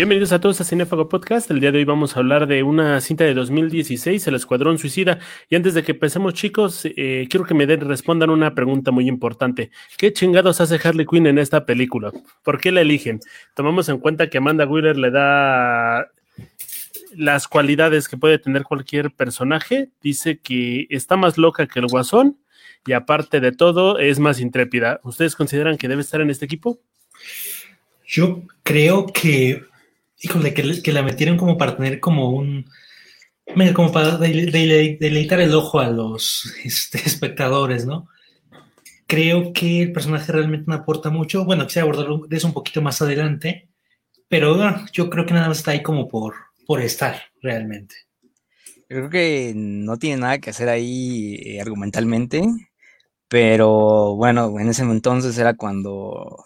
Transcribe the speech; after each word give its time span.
Bienvenidos 0.00 0.32
a 0.32 0.40
todos 0.40 0.58
a 0.62 0.64
Cinefago 0.64 1.10
Podcast. 1.10 1.50
El 1.50 1.60
día 1.60 1.72
de 1.72 1.76
hoy 1.76 1.84
vamos 1.84 2.16
a 2.16 2.20
hablar 2.20 2.46
de 2.46 2.62
una 2.62 3.02
cinta 3.02 3.24
de 3.24 3.34
2016, 3.34 4.26
El 4.28 4.34
Escuadrón 4.34 4.78
Suicida. 4.78 5.18
Y 5.50 5.56
antes 5.56 5.74
de 5.74 5.82
que 5.82 5.92
empecemos, 5.92 6.32
chicos, 6.32 6.86
eh, 6.86 7.26
quiero 7.28 7.44
que 7.44 7.52
me 7.52 7.66
respondan 7.66 8.30
una 8.30 8.54
pregunta 8.54 8.92
muy 8.92 9.06
importante. 9.06 9.70
¿Qué 9.98 10.10
chingados 10.14 10.62
hace 10.62 10.80
Harley 10.82 11.04
Quinn 11.04 11.26
en 11.26 11.36
esta 11.36 11.66
película? 11.66 12.12
¿Por 12.42 12.58
qué 12.58 12.72
la 12.72 12.80
eligen? 12.80 13.20
Tomamos 13.54 13.90
en 13.90 13.98
cuenta 13.98 14.30
que 14.30 14.38
Amanda 14.38 14.66
Wheeler 14.66 14.96
le 14.96 15.10
da 15.10 16.08
las 17.14 17.46
cualidades 17.46 18.08
que 18.08 18.16
puede 18.16 18.38
tener 18.38 18.62
cualquier 18.62 19.10
personaje. 19.10 19.90
Dice 20.00 20.38
que 20.38 20.86
está 20.88 21.18
más 21.18 21.36
loca 21.36 21.66
que 21.66 21.78
el 21.78 21.88
guasón 21.88 22.38
y 22.86 22.94
aparte 22.94 23.40
de 23.40 23.52
todo 23.52 23.98
es 23.98 24.18
más 24.18 24.40
intrépida. 24.40 24.98
¿Ustedes 25.04 25.36
consideran 25.36 25.76
que 25.76 25.88
debe 25.88 26.00
estar 26.00 26.22
en 26.22 26.30
este 26.30 26.46
equipo? 26.46 26.80
Yo 28.06 28.44
creo 28.64 29.06
que 29.06 29.68
híjole, 30.20 30.54
que, 30.54 30.82
que 30.82 30.92
la 30.92 31.02
metieron 31.02 31.36
como 31.36 31.56
para 31.56 31.76
tener 31.76 32.00
como 32.00 32.30
un, 32.30 32.66
como 33.74 33.92
para 33.92 34.16
deleitar 34.16 35.40
el 35.40 35.54
ojo 35.54 35.80
a 35.80 35.90
los 35.90 36.52
este, 36.64 36.98
espectadores, 37.04 37.86
¿no? 37.86 38.08
Creo 39.06 39.52
que 39.52 39.82
el 39.82 39.92
personaje 39.92 40.30
realmente 40.30 40.66
no 40.68 40.74
aporta 40.74 41.10
mucho. 41.10 41.44
Bueno, 41.44 41.66
quisiera 41.66 41.84
abordarlo 41.84 42.26
de 42.28 42.36
eso 42.36 42.46
un 42.46 42.54
poquito 42.54 42.80
más 42.80 43.02
adelante, 43.02 43.68
pero 44.28 44.54
ah, 44.62 44.86
yo 44.92 45.10
creo 45.10 45.26
que 45.26 45.34
nada 45.34 45.48
más 45.48 45.58
está 45.58 45.72
ahí 45.72 45.82
como 45.82 46.06
por, 46.06 46.34
por 46.66 46.80
estar 46.80 47.20
realmente. 47.42 47.96
Yo 48.88 48.96
creo 48.96 49.10
que 49.10 49.52
no 49.56 49.98
tiene 49.98 50.18
nada 50.18 50.38
que 50.38 50.50
hacer 50.50 50.68
ahí 50.68 51.34
eh, 51.44 51.60
argumentalmente, 51.60 52.44
pero 53.28 54.14
bueno, 54.16 54.58
en 54.58 54.68
ese 54.68 54.82
entonces 54.82 55.36
era 55.38 55.54
cuando 55.54 56.44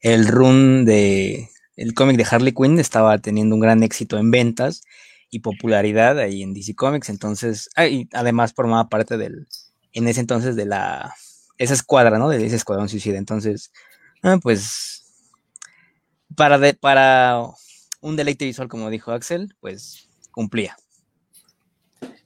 el 0.00 0.26
run 0.26 0.84
de, 0.84 1.48
el 1.76 1.94
cómic 1.94 2.16
de 2.16 2.26
Harley 2.30 2.52
Quinn 2.52 2.78
estaba 2.78 3.18
teniendo 3.18 3.54
un 3.54 3.60
gran 3.60 3.82
éxito 3.82 4.18
en 4.18 4.30
ventas 4.30 4.82
y 5.30 5.40
popularidad 5.40 6.18
ahí 6.18 6.42
en 6.42 6.54
DC 6.54 6.74
Comics, 6.74 7.08
entonces, 7.08 7.70
ah, 7.76 7.86
y 7.86 8.08
además 8.12 8.52
formaba 8.54 8.88
parte 8.88 9.16
del, 9.16 9.46
en 9.92 10.08
ese 10.08 10.20
entonces 10.20 10.56
de 10.56 10.66
la, 10.66 11.14
esa 11.58 11.74
escuadra, 11.74 12.18
¿no? 12.18 12.28
De 12.28 12.44
ese 12.44 12.56
escuadrón 12.56 12.88
suicida, 12.88 13.18
entonces, 13.18 13.72
ah, 14.22 14.38
pues, 14.42 15.04
para, 16.36 16.58
de, 16.58 16.74
para 16.74 17.42
un 18.00 18.16
deleite 18.16 18.44
visual, 18.44 18.68
como 18.68 18.90
dijo 18.90 19.12
Axel, 19.12 19.54
pues 19.60 20.08
cumplía 20.32 20.76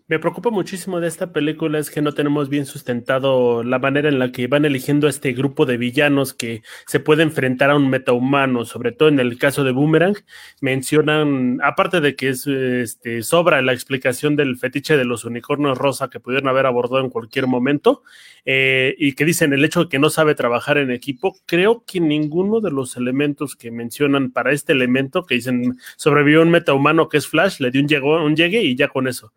me 0.09 0.21
preocupa 0.21 0.51
muchísimo 0.51 1.01
de 1.01 1.09
esta 1.09 1.33
película 1.33 1.81
es 1.81 1.91
que 1.91 2.01
no 2.01 2.13
tenemos 2.13 2.49
bien 2.49 2.65
sustentado 2.65 3.65
la 3.65 3.81
manera 3.81 4.09
en 4.09 4.21
la 4.21 4.31
que 4.31 4.47
van 4.47 4.65
eligiendo 4.65 5.09
a 5.09 5.11
este 5.11 5.33
grupo 5.33 5.67
de 5.67 5.79
villanos 5.79 6.33
que 6.33 6.63
se 6.87 7.01
puede 7.01 7.25
enfrentar 7.25 7.71
a 7.71 7.77
un 7.77 7.91
metahumano, 7.91 8.65
sobre 8.65 8.93
todo 8.93 9.09
en 9.09 9.19
el 9.19 9.37
caso 9.37 9.65
de 9.65 9.73
Boomerang. 9.73 10.15
Mencionan, 10.61 11.59
aparte 11.61 12.01
de 12.01 12.15
que 12.15 12.29
es, 12.29 12.47
este, 12.47 13.25
sobra 13.25 13.61
la 13.63 13.73
explicación 13.73 14.37
del 14.37 14.57
fetiche 14.57 14.97
de 14.97 15.05
los 15.05 15.25
unicornios 15.25 15.77
rosa 15.77 16.09
que 16.09 16.21
pudieron 16.21 16.49
haber 16.49 16.67
abordado 16.67 17.03
en 17.03 17.11
cualquier 17.11 17.49
momento, 17.49 18.03
eh, 18.45 18.95
y 18.99 19.15
que 19.15 19.25
dicen 19.25 19.53
el 19.53 19.65
hecho 19.65 19.85
de 19.85 19.89
que 19.89 19.99
no 19.99 20.09
sabe 20.09 20.37
trabajar 20.37 20.79
en 20.79 20.93
equipo, 20.93 21.37
creo 21.47 21.83
que 21.85 21.99
ninguno 21.99 22.61
de 22.61 22.71
los 22.71 22.97
elementos 22.97 23.57
que 23.57 23.73
mencionan 23.73 24.31
para 24.31 24.53
este 24.53 24.73
elemento, 24.73 25.25
que 25.25 25.35
dicen 25.35 25.79
sobrevivió 25.97 26.43
un 26.43 26.51
metahumano 26.51 27.09
que 27.09 27.17
es 27.17 27.27
Flash, 27.27 27.59
le 27.59 27.73
dio 27.73 27.81
un, 27.83 27.89
llegó, 27.89 28.25
un 28.25 28.37
llegue 28.37 28.63
y 28.63 28.77
ya 28.77 28.87
con 28.87 29.09
eso. 29.09 29.33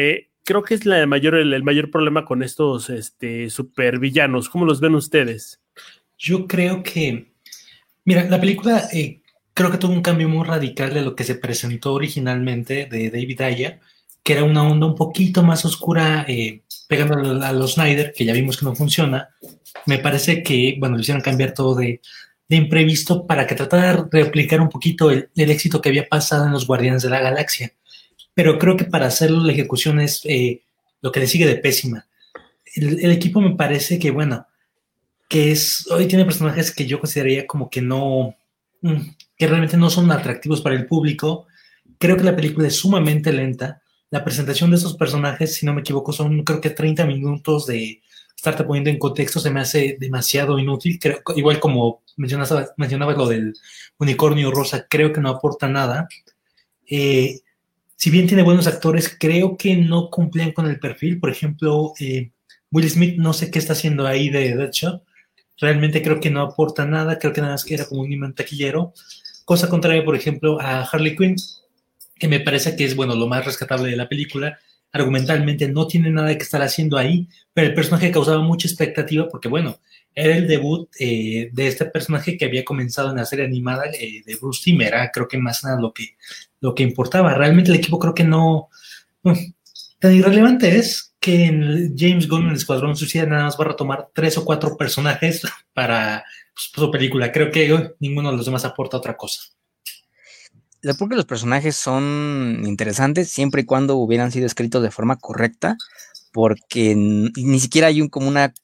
Eh, 0.00 0.30
creo 0.44 0.62
que 0.62 0.74
es 0.74 0.86
la 0.86 1.04
mayor, 1.08 1.34
el, 1.34 1.64
mayor 1.64 1.90
problema 1.90 2.24
con 2.24 2.44
estos 2.44 2.88
este, 2.88 3.50
supervillanos. 3.50 4.48
¿Cómo 4.48 4.64
los 4.64 4.80
ven 4.80 4.94
ustedes? 4.94 5.60
Yo 6.16 6.46
creo 6.46 6.84
que, 6.84 7.32
mira, 8.04 8.22
la 8.30 8.38
película 8.38 8.88
eh, 8.92 9.22
creo 9.52 9.72
que 9.72 9.78
tuvo 9.78 9.92
un 9.92 10.02
cambio 10.02 10.28
muy 10.28 10.46
radical 10.46 10.94
de 10.94 11.02
lo 11.02 11.16
que 11.16 11.24
se 11.24 11.34
presentó 11.34 11.94
originalmente 11.94 12.86
de 12.86 13.10
David 13.10 13.40
Ayer, 13.40 13.80
que 14.22 14.34
era 14.34 14.44
una 14.44 14.62
onda 14.62 14.86
un 14.86 14.94
poquito 14.94 15.42
más 15.42 15.64
oscura, 15.64 16.24
eh, 16.28 16.62
pegando 16.86 17.44
a, 17.44 17.52
los 17.52 17.72
Snyder, 17.72 18.12
que 18.16 18.24
ya 18.24 18.34
vimos 18.34 18.56
que 18.56 18.66
no 18.66 18.76
funciona. 18.76 19.30
Me 19.86 19.98
parece 19.98 20.44
que, 20.44 20.76
bueno, 20.78 20.94
le 20.94 21.02
hicieron 21.02 21.22
cambiar 21.22 21.54
todo 21.54 21.74
de, 21.74 22.00
imprevisto 22.48 23.26
para 23.26 23.48
que 23.48 23.56
tratara 23.56 23.96
de 24.04 24.22
replicar 24.22 24.60
un 24.60 24.68
poquito 24.68 25.10
el, 25.10 25.28
el 25.34 25.50
éxito 25.50 25.80
que 25.80 25.88
había 25.88 26.08
pasado 26.08 26.46
en 26.46 26.52
los 26.52 26.68
Guardianes 26.68 27.02
de 27.02 27.10
la 27.10 27.20
Galaxia 27.20 27.72
pero 28.38 28.56
creo 28.56 28.76
que 28.76 28.84
para 28.84 29.06
hacerlo 29.06 29.42
la 29.42 29.50
ejecución 29.50 29.98
es 29.98 30.20
eh, 30.22 30.62
lo 31.00 31.10
que 31.10 31.18
le 31.18 31.26
sigue 31.26 31.44
de 31.44 31.56
pésima. 31.56 32.06
El, 32.76 33.10
equipo 33.10 33.40
me 33.40 33.56
parece 33.56 33.98
que, 33.98 34.12
bueno, 34.12 34.46
que 35.28 35.50
es, 35.50 35.88
hoy 35.90 36.06
tiene 36.06 36.24
personajes 36.24 36.70
que 36.70 36.86
yo 36.86 37.00
consideraría 37.00 37.48
como 37.48 37.68
que 37.68 37.82
no, 37.82 38.36
mm, 38.82 39.00
que 39.36 39.46
realmente 39.48 39.76
no 39.76 39.90
son 39.90 40.08
atractivos 40.12 40.60
para 40.60 40.76
el 40.76 40.86
público. 40.86 41.48
Creo 41.98 42.16
que 42.16 42.22
la 42.22 42.36
película 42.36 42.68
es 42.68 42.76
sumamente 42.76 43.32
lenta. 43.32 43.82
La 44.08 44.22
presentación 44.22 44.70
de 44.70 44.76
esos 44.76 44.96
personajes, 44.96 45.56
si 45.56 45.66
no 45.66 45.74
me 45.74 45.80
equivoco, 45.80 46.12
son 46.12 46.44
creo 46.44 46.60
que 46.60 46.70
30 46.70 47.06
minutos 47.06 47.66
de 47.66 48.02
estarte 48.36 48.62
poniendo 48.62 48.88
en 48.88 49.00
contexto, 49.00 49.40
se 49.40 49.50
me 49.50 49.58
hace 49.58 49.96
demasiado 49.98 50.60
inútil. 50.60 51.00
Creo, 51.00 51.22
igual 51.34 51.58
como 51.58 52.02
mencionabas, 52.16 52.70
mencionabas 52.76 53.16
lo 53.16 53.26
del 53.26 53.52
unicornio 53.98 54.52
rosa, 54.52 54.86
creo 54.88 55.12
que 55.12 55.20
no 55.20 55.28
aporta 55.28 55.66
nada. 55.66 56.06
Eh, 56.88 57.40
si 57.98 58.10
bien 58.10 58.28
tiene 58.28 58.44
buenos 58.44 58.68
actores, 58.68 59.16
creo 59.18 59.56
que 59.56 59.76
no 59.76 60.08
cumplían 60.08 60.52
con 60.52 60.66
el 60.66 60.78
perfil. 60.78 61.18
Por 61.18 61.30
ejemplo, 61.30 61.94
eh, 61.98 62.30
Will 62.70 62.88
Smith, 62.88 63.16
no 63.18 63.32
sé 63.32 63.50
qué 63.50 63.58
está 63.58 63.72
haciendo 63.72 64.06
ahí 64.06 64.30
de 64.30 64.54
Deadshot. 64.54 65.02
Realmente 65.60 66.00
creo 66.00 66.20
que 66.20 66.30
no 66.30 66.42
aporta 66.42 66.86
nada, 66.86 67.18
creo 67.18 67.32
que 67.32 67.40
nada 67.40 67.54
más 67.54 67.64
que 67.64 67.74
era 67.74 67.86
como 67.86 68.02
un 68.02 68.12
imán 68.12 68.36
taquillero. 68.36 68.92
Cosa 69.44 69.68
contraria, 69.68 70.04
por 70.04 70.14
ejemplo, 70.14 70.60
a 70.60 70.82
Harley 70.82 71.16
Quinn, 71.16 71.34
que 72.14 72.28
me 72.28 72.38
parece 72.38 72.76
que 72.76 72.84
es, 72.84 72.94
bueno, 72.94 73.16
lo 73.16 73.26
más 73.26 73.44
rescatable 73.44 73.90
de 73.90 73.96
la 73.96 74.08
película. 74.08 74.60
Argumentalmente 74.92 75.66
no 75.66 75.88
tiene 75.88 76.10
nada 76.10 76.32
que 76.36 76.44
estar 76.44 76.62
haciendo 76.62 76.98
ahí, 76.98 77.26
pero 77.52 77.66
el 77.66 77.74
personaje 77.74 78.12
causaba 78.12 78.40
mucha 78.42 78.68
expectativa 78.68 79.28
porque, 79.28 79.48
bueno, 79.48 79.80
era 80.14 80.36
el 80.36 80.48
debut 80.48 80.88
eh, 80.98 81.50
de 81.52 81.68
este 81.68 81.84
personaje 81.86 82.36
que 82.36 82.44
había 82.44 82.64
comenzado 82.64 83.10
en 83.10 83.16
la 83.16 83.24
serie 83.24 83.44
animada 83.44 83.84
eh, 83.86 84.22
de 84.24 84.36
Bruce 84.36 84.62
Timm, 84.64 84.80
era 84.80 85.10
creo 85.12 85.28
que 85.28 85.38
más 85.38 85.62
nada 85.64 85.80
lo 85.80 85.92
que, 85.92 86.16
lo 86.60 86.74
que 86.74 86.82
importaba. 86.82 87.34
Realmente 87.34 87.70
el 87.70 87.76
equipo 87.76 87.98
creo 87.98 88.14
que 88.14 88.24
no... 88.24 88.68
tan 89.98 90.14
irrelevante 90.14 90.76
es 90.76 91.14
que 91.20 91.44
en 91.46 91.96
James 91.96 92.28
Gunn 92.28 92.44
en 92.44 92.50
el 92.50 92.56
Escuadrón 92.56 92.96
Suicida 92.96 93.26
nada 93.26 93.44
más 93.44 93.58
va 93.58 93.64
a 93.64 93.68
retomar 93.68 94.08
tres 94.12 94.38
o 94.38 94.44
cuatro 94.44 94.76
personajes 94.76 95.42
para 95.72 96.24
pues, 96.54 96.70
su 96.74 96.90
película. 96.90 97.32
Creo 97.32 97.50
que 97.50 97.94
ninguno 98.00 98.30
de 98.30 98.36
los 98.36 98.46
demás 98.46 98.64
aporta 98.64 98.96
otra 98.96 99.16
cosa. 99.16 99.40
Porque 100.98 101.16
los 101.16 101.26
personajes 101.26 101.74
son 101.74 102.62
interesantes 102.64 103.28
siempre 103.28 103.62
y 103.62 103.64
cuando 103.64 103.96
hubieran 103.96 104.30
sido 104.30 104.46
escritos 104.46 104.82
de 104.82 104.92
forma 104.92 105.16
correcta, 105.16 105.76
porque 106.32 106.94
ni 106.94 107.58
siquiera 107.58 107.88
hay 107.88 108.00
un, 108.00 108.08
como 108.08 108.28
una 108.28 108.54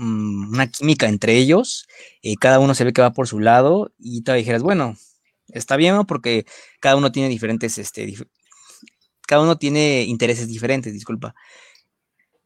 Mm, 0.00 0.54
una 0.54 0.66
química 0.70 1.08
entre 1.08 1.36
ellos, 1.36 1.86
eh, 2.22 2.34
cada 2.40 2.58
uno 2.58 2.74
se 2.74 2.84
ve 2.84 2.92
que 2.94 3.02
va 3.02 3.12
por 3.12 3.28
su 3.28 3.38
lado 3.38 3.92
y 3.98 4.22
te 4.22 4.32
dijeras, 4.32 4.62
bueno, 4.62 4.96
está 5.48 5.76
bien 5.76 6.06
porque 6.06 6.46
cada 6.80 6.96
uno 6.96 7.12
tiene 7.12 7.28
diferentes, 7.28 7.76
este, 7.76 8.14
cada 9.28 9.42
uno 9.42 9.58
tiene 9.58 10.04
intereses 10.04 10.48
diferentes, 10.48 10.94
disculpa. 10.94 11.34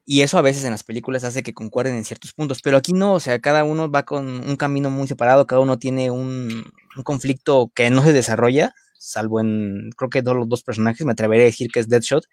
Y 0.06 0.22
eso 0.22 0.36
a 0.36 0.42
veces 0.42 0.64
en 0.64 0.72
las 0.72 0.82
películas 0.84 1.22
hace 1.24 1.42
que 1.44 1.54
concuerden 1.54 1.94
en 1.94 2.04
ciertos 2.04 2.32
puntos, 2.32 2.60
pero 2.62 2.76
aquí 2.76 2.92
no, 2.92 3.14
o 3.14 3.20
sea, 3.20 3.38
cada 3.40 3.62
uno 3.64 3.90
va 3.90 4.04
con 4.04 4.26
un 4.28 4.56
camino 4.56 4.90
muy 4.90 5.06
separado, 5.06 5.46
cada 5.46 5.60
uno 5.62 5.78
tiene 5.78 6.10
un, 6.10 6.64
conflicto 7.04 7.70
que 7.74 7.88
no 7.90 8.02
se 8.02 8.12
desarrolla, 8.12 8.74
salvo 8.98 9.40
en, 9.40 9.90
creo 9.96 10.10
que 10.10 10.22
dos, 10.22 10.36
los 10.36 10.48
dos 10.48 10.62
personajes, 10.64 11.06
me 11.06 11.12
atrevería 11.12 11.44
a 11.44 11.46
decir 11.46 11.70
que 11.70 11.80
es 11.80 11.88
Deadshot 11.88 12.24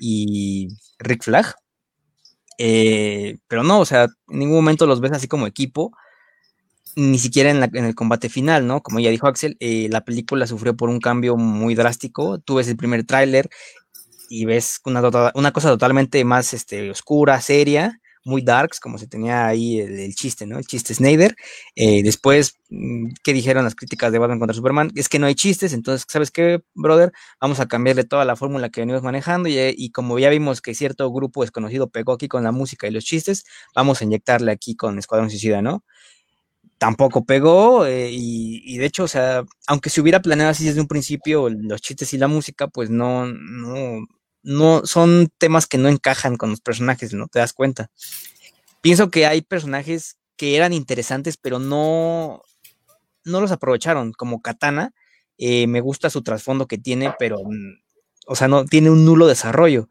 y 0.00 0.68
Rick 0.98 1.22
Flag, 1.24 1.54
eh, 2.58 3.38
pero 3.48 3.62
no, 3.62 3.80
o 3.80 3.84
sea, 3.84 4.04
en 4.28 4.38
ningún 4.38 4.56
momento 4.56 4.86
los 4.86 5.00
ves 5.00 5.12
así 5.12 5.28
como 5.28 5.46
equipo, 5.46 5.92
ni 6.96 7.18
siquiera 7.18 7.50
en, 7.50 7.84
el 7.84 7.94
combate 7.94 8.28
final, 8.28 8.66
¿no? 8.66 8.82
Como 8.82 9.00
ya 9.00 9.10
dijo 9.10 9.26
Axel, 9.26 9.56
eh, 9.60 9.88
la 9.90 10.04
película 10.04 10.46
sufrió 10.46 10.76
por 10.76 10.88
un 10.90 11.00
cambio 11.00 11.36
muy 11.36 11.74
drástico. 11.74 12.38
Tú 12.38 12.56
ves 12.56 12.68
el 12.68 12.76
primer 12.76 13.04
tráiler 13.04 13.50
y 14.28 14.44
ves 14.44 14.80
una, 14.84 15.02
una 15.34 15.52
cosa 15.52 15.68
totalmente 15.68 16.24
más 16.24 16.54
este, 16.54 16.90
oscura, 16.90 17.40
seria, 17.40 18.00
muy 18.24 18.42
darks, 18.42 18.80
como 18.80 18.98
se 18.98 19.06
tenía 19.06 19.46
ahí 19.46 19.78
el, 19.80 20.14
chiste, 20.14 20.46
¿no? 20.46 20.58
El 20.58 20.66
chiste 20.66 20.94
Snyder. 20.94 21.36
Eh, 21.76 22.02
después, 22.02 22.58
mm, 22.70 23.08
¿qué 23.22 23.32
dijeron 23.32 23.64
las 23.64 23.74
críticas 23.74 24.12
de 24.12 24.18
Batman 24.18 24.38
contra 24.38 24.54
Superman? 24.54 24.90
Es 24.94 25.08
que 25.08 25.18
no 25.18 25.26
hay 25.26 25.34
chistes, 25.34 25.72
entonces, 25.72 26.06
¿sabes 26.08 26.30
qué, 26.30 26.62
brother? 26.74 27.12
Vamos 27.40 27.60
a 27.60 27.66
cambiarle 27.66 28.04
toda 28.04 28.24
la 28.24 28.36
fórmula 28.36 28.70
que 28.70 28.80
venimos 28.80 29.02
manejando 29.02 29.48
y, 29.48 29.58
y, 29.58 29.90
como 29.90 30.18
ya 30.18 30.30
vimos 30.30 30.60
que 30.62 30.74
cierto 30.74 31.10
grupo 31.12 31.42
desconocido 31.42 31.88
pegó 31.90 32.12
aquí 32.14 32.28
con 32.28 32.44
la 32.44 32.52
música 32.52 32.86
y 32.88 32.90
los 32.90 33.04
chistes, 33.04 33.44
vamos 33.74 34.00
a 34.00 34.04
inyectarle 34.04 34.52
aquí 34.52 34.74
con 34.76 34.98
Escuadrón 34.98 35.30
Suicida, 35.30 35.62
¿no? 35.62 35.84
Tampoco 36.78 37.24
pegó 37.24 37.86
eh, 37.86 38.10
y, 38.10 38.62
y, 38.64 38.78
de 38.78 38.86
hecho, 38.86 39.04
o 39.04 39.08
sea, 39.08 39.44
aunque 39.66 39.90
se 39.90 40.00
hubiera 40.00 40.20
planeado 40.20 40.50
así 40.50 40.64
desde 40.64 40.80
un 40.80 40.88
principio 40.88 41.48
los 41.48 41.80
chistes 41.80 42.12
y 42.14 42.18
la 42.18 42.28
música, 42.28 42.68
pues 42.68 42.90
no, 42.90 43.26
no, 43.26 44.06
no 44.44 44.82
son 44.84 45.30
temas 45.38 45.66
que 45.66 45.78
no 45.78 45.88
encajan 45.88 46.36
con 46.36 46.50
los 46.50 46.60
personajes, 46.60 47.14
¿no? 47.14 47.26
Te 47.28 47.40
das 47.40 47.52
cuenta. 47.52 47.90
Pienso 48.80 49.10
que 49.10 49.26
hay 49.26 49.40
personajes 49.42 50.18
que 50.36 50.56
eran 50.56 50.72
interesantes, 50.72 51.36
pero 51.36 51.58
no, 51.58 52.42
no 53.24 53.40
los 53.40 53.50
aprovecharon, 53.50 54.12
como 54.12 54.40
Katana, 54.40 54.92
Eh, 55.36 55.66
me 55.66 55.80
gusta 55.80 56.10
su 56.10 56.22
trasfondo 56.22 56.68
que 56.68 56.78
tiene, 56.78 57.12
pero, 57.18 57.38
mm, 57.42 57.82
o 58.28 58.36
sea, 58.36 58.46
no 58.46 58.64
tiene 58.66 58.90
un 58.90 59.04
nulo 59.04 59.26
desarrollo. 59.26 59.88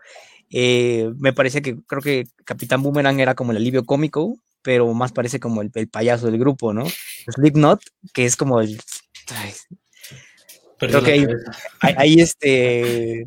Eh, 0.50 1.12
me 1.18 1.34
parece 1.34 1.62
que 1.62 1.76
creo 1.86 2.02
que 2.02 2.28
Capitán 2.46 2.82
Boomerang 2.82 3.20
era 3.20 3.36
como 3.36 3.52
el 3.52 3.58
alivio 3.58 3.84
cómico, 3.84 4.38
pero 4.62 4.94
más 4.94 5.12
parece 5.12 5.42
como 5.42 5.62
el, 5.62 5.72
payaso 5.90 6.28
del 6.28 6.40
grupo, 6.40 6.74
¿no? 6.74 6.86
Slipknot, 7.28 7.82
que 8.14 8.26
es 8.26 8.38
como 8.38 8.62
el... 8.62 8.80
creo 10.80 11.04
que 11.04 11.28
ahí, 11.82 12.22
este 12.22 13.26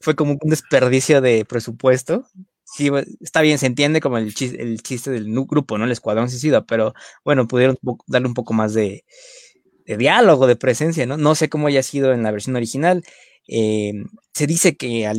fue 0.00 0.16
como 0.16 0.32
un 0.40 0.50
desperdicio 0.50 1.20
de 1.20 1.44
presupuesto. 1.44 2.26
Sí, 2.64 2.90
está 3.20 3.40
bien, 3.40 3.58
se 3.58 3.66
entiende 3.66 4.00
como 4.00 4.18
el 4.18 4.34
chiste, 4.34 4.62
el 4.62 4.82
chiste 4.82 5.10
del 5.10 5.32
grupo, 5.44 5.76
¿no? 5.76 5.84
El 5.84 5.90
escuadrón 5.90 6.30
suicida, 6.30 6.64
pero 6.64 6.94
bueno, 7.24 7.46
pudieron 7.48 7.76
darle 8.06 8.28
un 8.28 8.34
poco 8.34 8.54
más 8.54 8.74
de, 8.74 9.04
de 9.86 9.96
diálogo, 9.96 10.46
de 10.46 10.56
presencia, 10.56 11.04
¿no? 11.06 11.16
No 11.16 11.34
sé 11.34 11.48
cómo 11.48 11.66
haya 11.66 11.82
sido 11.82 12.12
en 12.12 12.22
la 12.22 12.30
versión 12.30 12.56
original. 12.56 13.04
Eh, 13.48 13.92
se 14.32 14.46
dice 14.46 14.76
que 14.76 15.10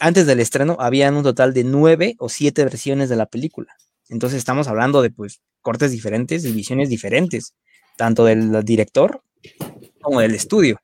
antes 0.00 0.26
del 0.26 0.40
estreno 0.40 0.76
habían 0.78 1.16
un 1.16 1.22
total 1.22 1.54
de 1.54 1.64
nueve 1.64 2.14
o 2.18 2.28
siete 2.28 2.64
versiones 2.64 3.08
de 3.08 3.16
la 3.16 3.26
película. 3.26 3.74
Entonces 4.10 4.38
estamos 4.38 4.68
hablando 4.68 5.00
de 5.00 5.10
pues 5.10 5.40
cortes 5.62 5.90
diferentes 5.90 6.44
y 6.44 6.52
visiones 6.52 6.90
diferentes, 6.90 7.54
tanto 7.96 8.26
del 8.26 8.62
director 8.64 9.22
como 10.02 10.20
del 10.20 10.34
estudio. 10.34 10.78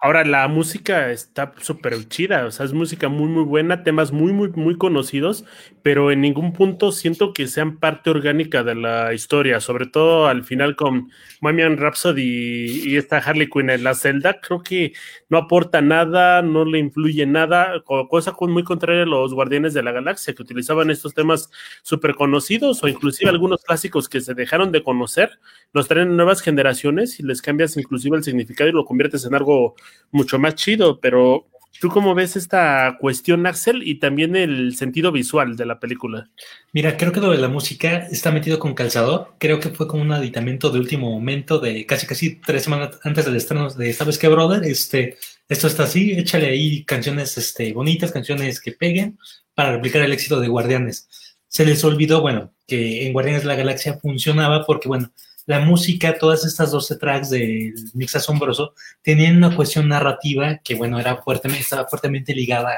Ahora, 0.00 0.24
la 0.24 0.46
música 0.46 1.10
está 1.10 1.52
súper 1.60 2.06
chida, 2.08 2.46
o 2.46 2.52
sea, 2.52 2.64
es 2.66 2.72
música 2.72 3.08
muy, 3.08 3.26
muy 3.26 3.42
buena, 3.42 3.82
temas 3.82 4.12
muy, 4.12 4.32
muy, 4.32 4.48
muy 4.50 4.78
conocidos, 4.78 5.44
pero 5.82 6.12
en 6.12 6.20
ningún 6.20 6.52
punto 6.52 6.92
siento 6.92 7.32
que 7.32 7.48
sean 7.48 7.78
parte 7.78 8.08
orgánica 8.08 8.62
de 8.62 8.76
la 8.76 9.12
historia, 9.12 9.58
sobre 9.58 9.86
todo 9.86 10.28
al 10.28 10.44
final 10.44 10.76
con 10.76 11.10
Mamian 11.40 11.78
Rhapsody 11.78 12.92
y, 12.92 12.96
esta 12.96 13.18
Harley 13.18 13.48
Quinn 13.48 13.70
en 13.70 13.82
la 13.82 13.94
celda, 13.94 14.40
creo 14.40 14.62
que 14.62 14.92
no 15.28 15.38
aporta 15.38 15.80
nada, 15.80 16.42
no 16.42 16.64
le 16.64 16.78
influye 16.78 17.26
nada, 17.26 17.82
cosa 18.08 18.36
muy 18.38 18.62
contraria 18.62 19.02
a 19.02 19.06
los 19.06 19.34
Guardianes 19.34 19.74
de 19.74 19.82
la 19.82 19.90
Galaxia, 19.90 20.32
que 20.32 20.42
utilizaban 20.42 20.92
estos 20.92 21.12
temas 21.12 21.50
súper 21.82 22.14
conocidos 22.14 22.84
o 22.84 22.88
inclusive 22.88 23.30
algunos 23.30 23.64
clásicos 23.64 24.08
que 24.08 24.20
se 24.20 24.34
dejaron 24.34 24.70
de 24.70 24.84
conocer, 24.84 25.40
los 25.72 25.88
traen 25.88 26.16
nuevas 26.16 26.40
generaciones 26.40 27.18
y 27.18 27.24
les 27.24 27.42
cambias 27.42 27.76
inclusive 27.76 28.16
el 28.16 28.22
significado 28.22 28.70
y 28.70 28.72
lo 28.72 28.84
conviertes 28.84 29.24
en 29.24 29.34
algo 29.34 29.74
mucho 30.10 30.38
más 30.38 30.54
chido, 30.54 31.00
pero 31.00 31.46
¿tú 31.80 31.88
cómo 31.88 32.14
ves 32.14 32.36
esta 32.36 32.96
cuestión, 33.00 33.46
Axel, 33.46 33.86
y 33.86 33.96
también 33.96 34.36
el 34.36 34.74
sentido 34.76 35.12
visual 35.12 35.56
de 35.56 35.66
la 35.66 35.78
película? 35.78 36.28
Mira, 36.72 36.96
creo 36.96 37.12
que 37.12 37.20
lo 37.20 37.30
de 37.30 37.38
la 37.38 37.48
música 37.48 38.06
está 38.10 38.30
metido 38.30 38.58
con 38.58 38.74
calzador. 38.74 39.34
Creo 39.38 39.60
que 39.60 39.70
fue 39.70 39.86
como 39.86 40.02
un 40.02 40.12
aditamento 40.12 40.70
de 40.70 40.78
último 40.78 41.10
momento, 41.10 41.58
de 41.58 41.86
casi 41.86 42.06
casi 42.06 42.36
tres 42.36 42.64
semanas 42.64 42.98
antes 43.04 43.24
del 43.24 43.36
estreno 43.36 43.70
de 43.70 43.92
¿Sabes 43.92 44.18
qué, 44.18 44.28
brother? 44.28 44.64
Este, 44.64 45.16
esto 45.48 45.66
está 45.66 45.84
así, 45.84 46.12
échale 46.12 46.46
ahí 46.48 46.84
canciones 46.84 47.38
este, 47.38 47.72
bonitas, 47.72 48.12
canciones 48.12 48.60
que 48.60 48.72
peguen 48.72 49.18
para 49.54 49.72
replicar 49.72 50.02
el 50.02 50.12
éxito 50.12 50.40
de 50.40 50.48
Guardianes. 50.48 51.08
Se 51.48 51.64
les 51.64 51.82
olvidó, 51.82 52.20
bueno, 52.20 52.52
que 52.66 53.06
en 53.06 53.12
Guardianes 53.12 53.42
de 53.42 53.48
la 53.48 53.54
Galaxia 53.54 53.98
funcionaba 53.98 54.66
porque, 54.66 54.88
bueno, 54.88 55.12
la 55.48 55.60
música, 55.60 56.18
todas 56.18 56.44
estas 56.44 56.70
12 56.72 56.96
tracks 56.96 57.30
del 57.30 57.72
mix 57.94 58.14
asombroso, 58.14 58.74
tenían 59.00 59.38
una 59.38 59.56
cuestión 59.56 59.88
narrativa 59.88 60.60
que, 60.62 60.74
bueno, 60.74 61.00
era 61.00 61.16
fuertemente, 61.22 61.62
estaba 61.62 61.88
fuertemente 61.88 62.34
ligada 62.34 62.74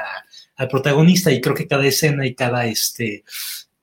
al 0.55 0.69
protagonista 0.69 1.33
y 1.33 1.41
creo 1.41 1.53
que 1.53 1.67
cada 1.67 1.85
escena 1.85 2.25
y 2.25 2.33
cada, 2.33 2.65
este, 2.67 3.25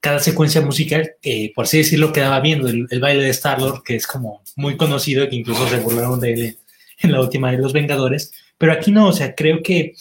cada 0.01 0.21
secuencia 0.21 0.63
musical, 0.63 1.17
eh, 1.23 1.53
por 1.55 1.67
así 1.67 1.77
decirlo, 1.77 2.15
quedaba 2.15 2.41
viendo 2.41 2.67
el, 2.67 2.87
baile 2.99 3.25
de 3.25 3.29
Star-Lord, 3.29 3.83
que 3.83 3.97
es 3.97 4.07
como 4.07 4.43
muy 4.57 4.79
conocido, 4.79 5.29
que 5.29 5.37
incluso 5.37 5.69
se 5.69 5.81
burlaron 5.81 6.19
de 6.19 6.33
él 6.33 6.59
en 7.01 7.13
la 7.13 7.21
última 7.21 7.51
de 7.51 7.59
Los 7.59 7.75
Vengadores, 7.75 8.33
pero 8.57 8.73
aquí 8.73 8.91
no, 8.91 9.09
o 9.09 9.13
sea, 9.13 9.35
creo 9.35 9.63
que, 9.63 9.97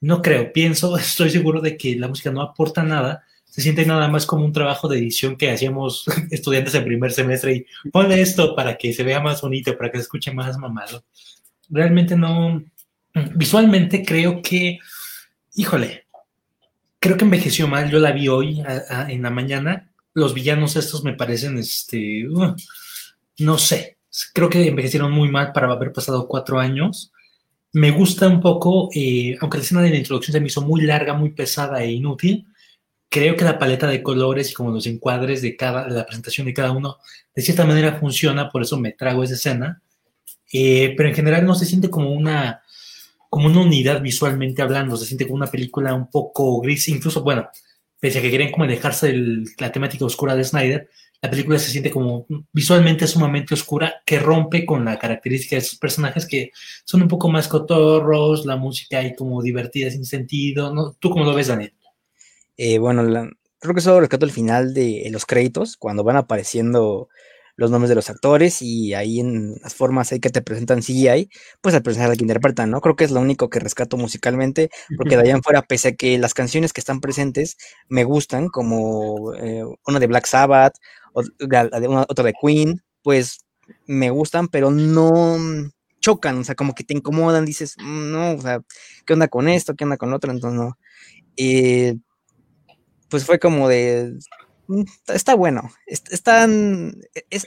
no 0.00 0.20
creo, 0.20 0.52
pienso, 0.52 0.96
estoy 0.98 1.30
seguro 1.30 1.60
de 1.60 1.76
que 1.76 1.94
la 1.94 2.08
música 2.08 2.32
no 2.32 2.42
aporta 2.42 2.82
nada, 2.82 3.22
se 3.56 3.62
siente 3.62 3.86
nada 3.86 4.06
más 4.08 4.26
como 4.26 4.44
un 4.44 4.52
trabajo 4.52 4.86
de 4.86 4.98
edición 4.98 5.34
que 5.34 5.50
hacíamos 5.50 6.04
estudiantes 6.30 6.74
en 6.74 6.84
primer 6.84 7.10
semestre 7.10 7.54
y 7.54 7.90
ponle 7.90 8.20
esto 8.20 8.54
para 8.54 8.76
que 8.76 8.92
se 8.92 9.02
vea 9.02 9.18
más 9.18 9.40
bonito, 9.40 9.74
para 9.78 9.90
que 9.90 9.96
se 9.96 10.02
escuche 10.02 10.30
más 10.30 10.58
mamado. 10.58 11.02
Realmente 11.70 12.16
no, 12.16 12.62
visualmente 13.34 14.04
creo 14.04 14.42
que, 14.42 14.78
híjole, 15.54 16.04
creo 16.98 17.16
que 17.16 17.24
envejeció 17.24 17.66
mal, 17.66 17.90
yo 17.90 17.98
la 17.98 18.12
vi 18.12 18.28
hoy 18.28 18.62
en 19.08 19.22
la 19.22 19.30
mañana, 19.30 19.90
los 20.12 20.34
villanos 20.34 20.76
estos 20.76 21.02
me 21.02 21.14
parecen, 21.14 21.56
este, 21.56 22.28
uh, 22.28 22.54
no 23.38 23.56
sé, 23.56 23.96
creo 24.34 24.50
que 24.50 24.68
envejecieron 24.68 25.12
muy 25.12 25.30
mal 25.30 25.52
para 25.52 25.72
haber 25.72 25.94
pasado 25.94 26.28
cuatro 26.28 26.60
años. 26.60 27.10
Me 27.72 27.90
gusta 27.90 28.28
un 28.28 28.42
poco, 28.42 28.90
eh, 28.94 29.38
aunque 29.40 29.56
la 29.56 29.64
escena 29.64 29.80
de 29.80 29.90
la 29.90 29.96
introducción 29.96 30.34
se 30.34 30.40
me 30.40 30.48
hizo 30.48 30.60
muy 30.60 30.82
larga, 30.82 31.14
muy 31.14 31.30
pesada 31.30 31.82
e 31.82 31.92
inútil, 31.92 32.46
creo 33.08 33.36
que 33.36 33.44
la 33.44 33.58
paleta 33.58 33.86
de 33.86 34.02
colores 34.02 34.50
y 34.50 34.54
como 34.54 34.70
los 34.70 34.86
encuadres 34.86 35.42
de 35.42 35.56
cada, 35.56 35.88
la 35.88 36.06
presentación 36.06 36.46
de 36.46 36.54
cada 36.54 36.72
uno, 36.72 36.98
de 37.34 37.42
cierta 37.42 37.64
manera 37.64 37.98
funciona, 37.98 38.50
por 38.50 38.62
eso 38.62 38.78
me 38.78 38.92
trago 38.92 39.22
esa 39.22 39.34
escena, 39.34 39.82
eh, 40.52 40.94
pero 40.96 41.08
en 41.08 41.14
general 41.14 41.44
no 41.44 41.54
se 41.54 41.66
siente 41.66 41.90
como 41.90 42.10
una, 42.12 42.62
como 43.30 43.46
una 43.46 43.60
unidad 43.60 44.00
visualmente 44.00 44.62
hablando, 44.62 44.96
se 44.96 45.06
siente 45.06 45.24
como 45.24 45.36
una 45.36 45.50
película 45.50 45.94
un 45.94 46.10
poco 46.10 46.60
gris, 46.60 46.88
incluso, 46.88 47.22
bueno, 47.22 47.48
pese 48.00 48.18
a 48.18 48.22
que 48.22 48.30
quieren 48.30 48.50
como 48.50 48.64
alejarse 48.64 49.12
de 49.12 49.44
la 49.58 49.72
temática 49.72 50.04
oscura 50.04 50.36
de 50.36 50.44
Snyder, 50.44 50.88
la 51.22 51.30
película 51.30 51.58
se 51.58 51.70
siente 51.70 51.90
como 51.90 52.26
visualmente 52.52 53.06
sumamente 53.06 53.54
oscura, 53.54 54.02
que 54.04 54.18
rompe 54.18 54.66
con 54.66 54.84
la 54.84 54.98
característica 54.98 55.56
de 55.56 55.62
sus 55.62 55.78
personajes 55.78 56.26
que 56.26 56.52
son 56.84 57.02
un 57.02 57.08
poco 57.08 57.28
más 57.28 57.48
cotorros, 57.48 58.44
la 58.44 58.56
música 58.56 59.02
y 59.02 59.14
como 59.14 59.42
divertida 59.42 59.90
sin 59.90 60.04
sentido, 60.04 60.72
¿no? 60.74 60.94
¿Tú 60.98 61.10
cómo 61.10 61.24
lo 61.24 61.34
ves, 61.34 61.48
Daniel? 61.48 61.72
Eh, 62.56 62.78
bueno, 62.78 63.30
creo 63.60 63.74
que 63.74 63.80
solo 63.80 64.00
rescato 64.00 64.24
el 64.24 64.32
final 64.32 64.74
de 64.74 65.08
los 65.10 65.26
créditos, 65.26 65.76
cuando 65.76 66.04
van 66.04 66.16
apareciendo 66.16 67.08
los 67.56 67.70
nombres 67.70 67.88
de 67.88 67.94
los 67.94 68.10
actores 68.10 68.60
y 68.60 68.92
ahí 68.94 69.18
en 69.18 69.56
las 69.62 69.74
formas 69.74 70.12
ahí 70.12 70.20
que 70.20 70.28
te 70.30 70.42
presentan 70.42 70.82
CGI, 70.82 71.30
pues 71.62 71.74
al 71.74 71.82
personaje 71.82 72.16
que 72.16 72.24
interpretan, 72.24 72.70
¿no? 72.70 72.80
Creo 72.82 72.96
que 72.96 73.04
es 73.04 73.10
lo 73.10 73.20
único 73.20 73.48
que 73.48 73.60
rescato 73.60 73.96
musicalmente, 73.96 74.70
porque 74.96 75.16
de 75.16 75.22
allá 75.22 75.32
en 75.32 75.42
fuera, 75.42 75.62
pese 75.62 75.88
a 75.88 75.94
que 75.96 76.18
las 76.18 76.34
canciones 76.34 76.72
que 76.72 76.80
están 76.80 77.00
presentes 77.00 77.56
me 77.88 78.04
gustan, 78.04 78.48
como 78.48 79.34
eh, 79.34 79.64
una 79.86 79.98
de 79.98 80.06
Black 80.06 80.26
Sabbath, 80.26 80.74
o, 81.14 81.22
otra 82.08 82.24
de 82.24 82.34
Queen, 82.40 82.82
pues 83.02 83.38
me 83.86 84.10
gustan, 84.10 84.48
pero 84.48 84.70
no 84.70 85.36
chocan, 86.00 86.38
o 86.38 86.44
sea, 86.44 86.54
como 86.54 86.74
que 86.74 86.84
te 86.84 86.94
incomodan, 86.94 87.46
dices, 87.46 87.74
mm, 87.78 88.12
no, 88.12 88.32
o 88.32 88.40
sea, 88.40 88.60
¿qué 89.06 89.14
onda 89.14 89.28
con 89.28 89.48
esto? 89.48 89.74
¿Qué 89.74 89.84
onda 89.84 89.96
con 89.96 90.12
otro? 90.12 90.30
Entonces, 90.30 90.60
no. 90.60 90.78
Eh, 91.36 91.96
pues 93.08 93.24
fue 93.24 93.38
como 93.38 93.68
de, 93.68 94.14
mm, 94.68 94.82
está 95.08 95.34
bueno, 95.34 95.70
está, 95.86 96.46
es 97.30 97.46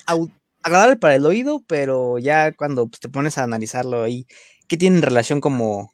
agradable 0.64 0.98
para 0.98 1.16
el 1.16 1.26
oído, 1.26 1.64
pero 1.68 2.18
ya 2.20 2.52
cuando 2.54 2.88
pues, 2.88 3.00
te 3.00 3.10
pones 3.10 3.38
a 3.38 3.44
analizarlo 3.44 4.04
ahí, 4.04 4.28
¿qué 4.68 4.78
tiene 4.78 4.98
en 4.98 5.04
relación 5.04 5.42
como 5.42 5.92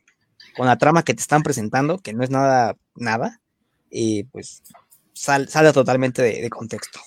con 0.55 0.67
la 0.67 0.77
trama 0.77 1.03
que 1.03 1.13
te 1.13 1.21
están 1.21 1.43
presentando, 1.43 1.99
que 1.99 2.13
no 2.13 2.23
es 2.23 2.29
nada, 2.29 2.75
nada, 2.95 3.41
y 3.89 4.23
pues 4.25 4.63
sale 5.13 5.73
totalmente 5.73 6.21
de 6.21 6.49
contexto. 6.49 6.99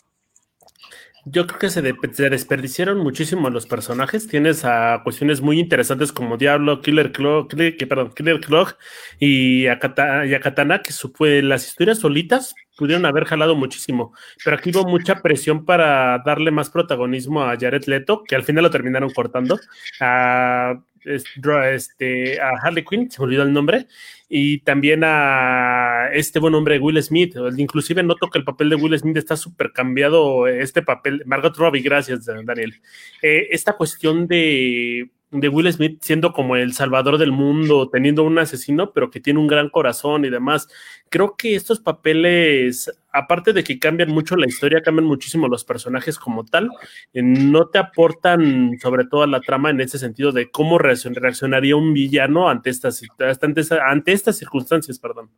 Yo 1.31 1.47
creo 1.47 1.59
que 1.59 1.69
se, 1.71 1.83
desperdiciaron 1.83 2.99
muchísimo 2.99 3.51
los 3.51 3.67
personajes. 3.67 4.29
Tienes 4.29 4.65
a 4.65 5.01
cuestiones 5.05 5.41
muy 5.41 5.59
interesantes 5.59 6.13
como 6.13 6.37
Diablo, 6.37 6.81
Killer 6.81 7.13
Clock, 7.13 7.55
que, 7.55 7.87
perdón, 7.87 8.13
Killer 8.15 8.41
Clock 8.41 8.77
y 9.19 9.67
a, 9.67 9.79
Katana, 9.79 10.81
que 10.83 10.93
supe, 10.93 11.43
las 11.43 11.67
historias 11.67 11.99
solitas 11.99 12.55
pudieron 12.77 13.05
haber 13.05 13.25
jalado 13.25 13.55
muchísimo. 13.57 14.15
Pero 14.45 14.57
aquí 14.57 14.71
hubo 14.71 14.89
mucha 14.89 15.17
presión 15.21 15.65
para 15.65 16.23
darle 16.25 16.51
más 16.51 16.71
protagonismo 16.71 17.43
a 17.43 17.57
Jared 17.59 17.85
Leto, 17.85 18.23
que 18.25 18.37
al 18.37 18.45
final 18.45 18.65
lo 18.65 18.71
terminaron 18.71 19.11
cortando. 19.11 19.59
A 20.01 20.81
este, 21.05 22.41
a 22.41 22.51
Harley 22.63 22.85
Quinn, 22.85 23.11
se 23.11 23.21
me 23.21 23.27
olvidó 23.27 23.43
el 23.43 23.53
nombre, 23.53 23.87
y 24.29 24.59
también 24.59 25.03
a 25.05 26.11
este 26.13 26.39
buen 26.39 26.55
hombre 26.55 26.79
Will 26.79 27.03
Smith. 27.03 27.35
Inclusive 27.57 28.03
noto 28.03 28.29
que 28.29 28.39
el 28.39 28.45
papel 28.45 28.71
de 28.71 28.77
Will 28.77 28.99
Smith 28.99 29.17
está 29.17 29.37
súper 29.37 29.73
cambiado, 29.73 30.47
este 30.47 30.83
papel, 30.83 31.23
Margot 31.25 31.57
Robbie, 31.57 31.83
gracias 31.83 32.27
Daniel. 32.27 32.81
Eh, 33.23 33.49
esta 33.51 33.73
cuestión 33.75 34.27
de 34.27 35.11
de 35.31 35.49
Will 35.49 35.71
Smith 35.73 35.99
siendo 36.03 36.33
como 36.33 36.57
el 36.57 36.73
salvador 36.73 37.19
del 37.19 37.33
mundo, 37.33 37.89
teniendo 37.91 38.23
un 38.23 38.39
asesino, 38.39 38.93
pero 38.93 39.11
que 39.11 39.21
tiene 39.21 39.39
un 39.39 39.47
gran 39.47 39.69
corazón 39.69 40.25
y 40.25 40.31
demás. 40.31 40.69
Creo 41.11 41.37
que 41.37 41.55
estos 41.55 41.81
papeles, 41.81 42.91
aparte 43.13 43.53
de 43.53 43.63
que 43.63 43.79
cambian 43.79 44.11
mucho 44.11 44.37
la 44.37 44.47
historia, 44.47 44.83
cambian 44.83 45.07
muchísimo 45.07 45.49
los 45.49 45.65
personajes 45.65 46.19
como 46.19 46.45
tal, 46.45 46.71
eh, 47.13 47.23
no 47.23 47.69
te 47.69 47.79
aportan 47.79 48.79
sobre 48.81 49.05
todo 49.05 49.23
a 49.23 49.27
la 49.27 49.41
trama 49.41 49.71
en 49.71 49.81
ese 49.81 49.99
sentido 49.99 50.33
de 50.33 50.51
cómo 50.51 50.79
reaccionaría 50.79 51.77
un 51.77 51.93
villano 51.93 52.49
ante 52.49 52.71
estas, 52.71 53.03
ante, 53.43 53.63
ante 53.83 54.13
estas 54.13 54.39
circunstancias, 54.39 54.99
perdón. 54.99 55.31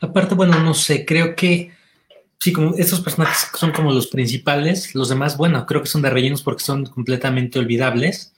Aparte, 0.00 0.34
bueno, 0.34 0.58
no 0.60 0.74
sé, 0.74 1.04
creo 1.04 1.36
que 1.36 1.72
sí, 2.38 2.52
como 2.52 2.74
estos 2.76 3.00
personajes 3.00 3.50
son 3.54 3.70
como 3.70 3.92
los 3.92 4.06
principales, 4.06 4.94
los 4.94 5.10
demás, 5.10 5.36
bueno, 5.36 5.64
creo 5.66 5.82
que 5.82 5.88
son 5.88 6.02
de 6.02 6.10
rellenos 6.10 6.42
porque 6.42 6.64
son 6.64 6.86
completamente 6.86 7.58
olvidables 7.58 8.34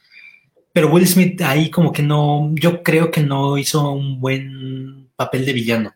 pero 0.74 0.90
Will 0.90 1.06
Smith 1.06 1.40
ahí 1.42 1.70
como 1.70 1.92
que 1.92 2.02
no, 2.02 2.52
yo 2.56 2.82
creo 2.82 3.08
que 3.08 3.22
no 3.22 3.56
hizo 3.56 3.92
un 3.92 4.20
buen 4.20 5.08
papel 5.14 5.46
de 5.46 5.52
villano. 5.52 5.94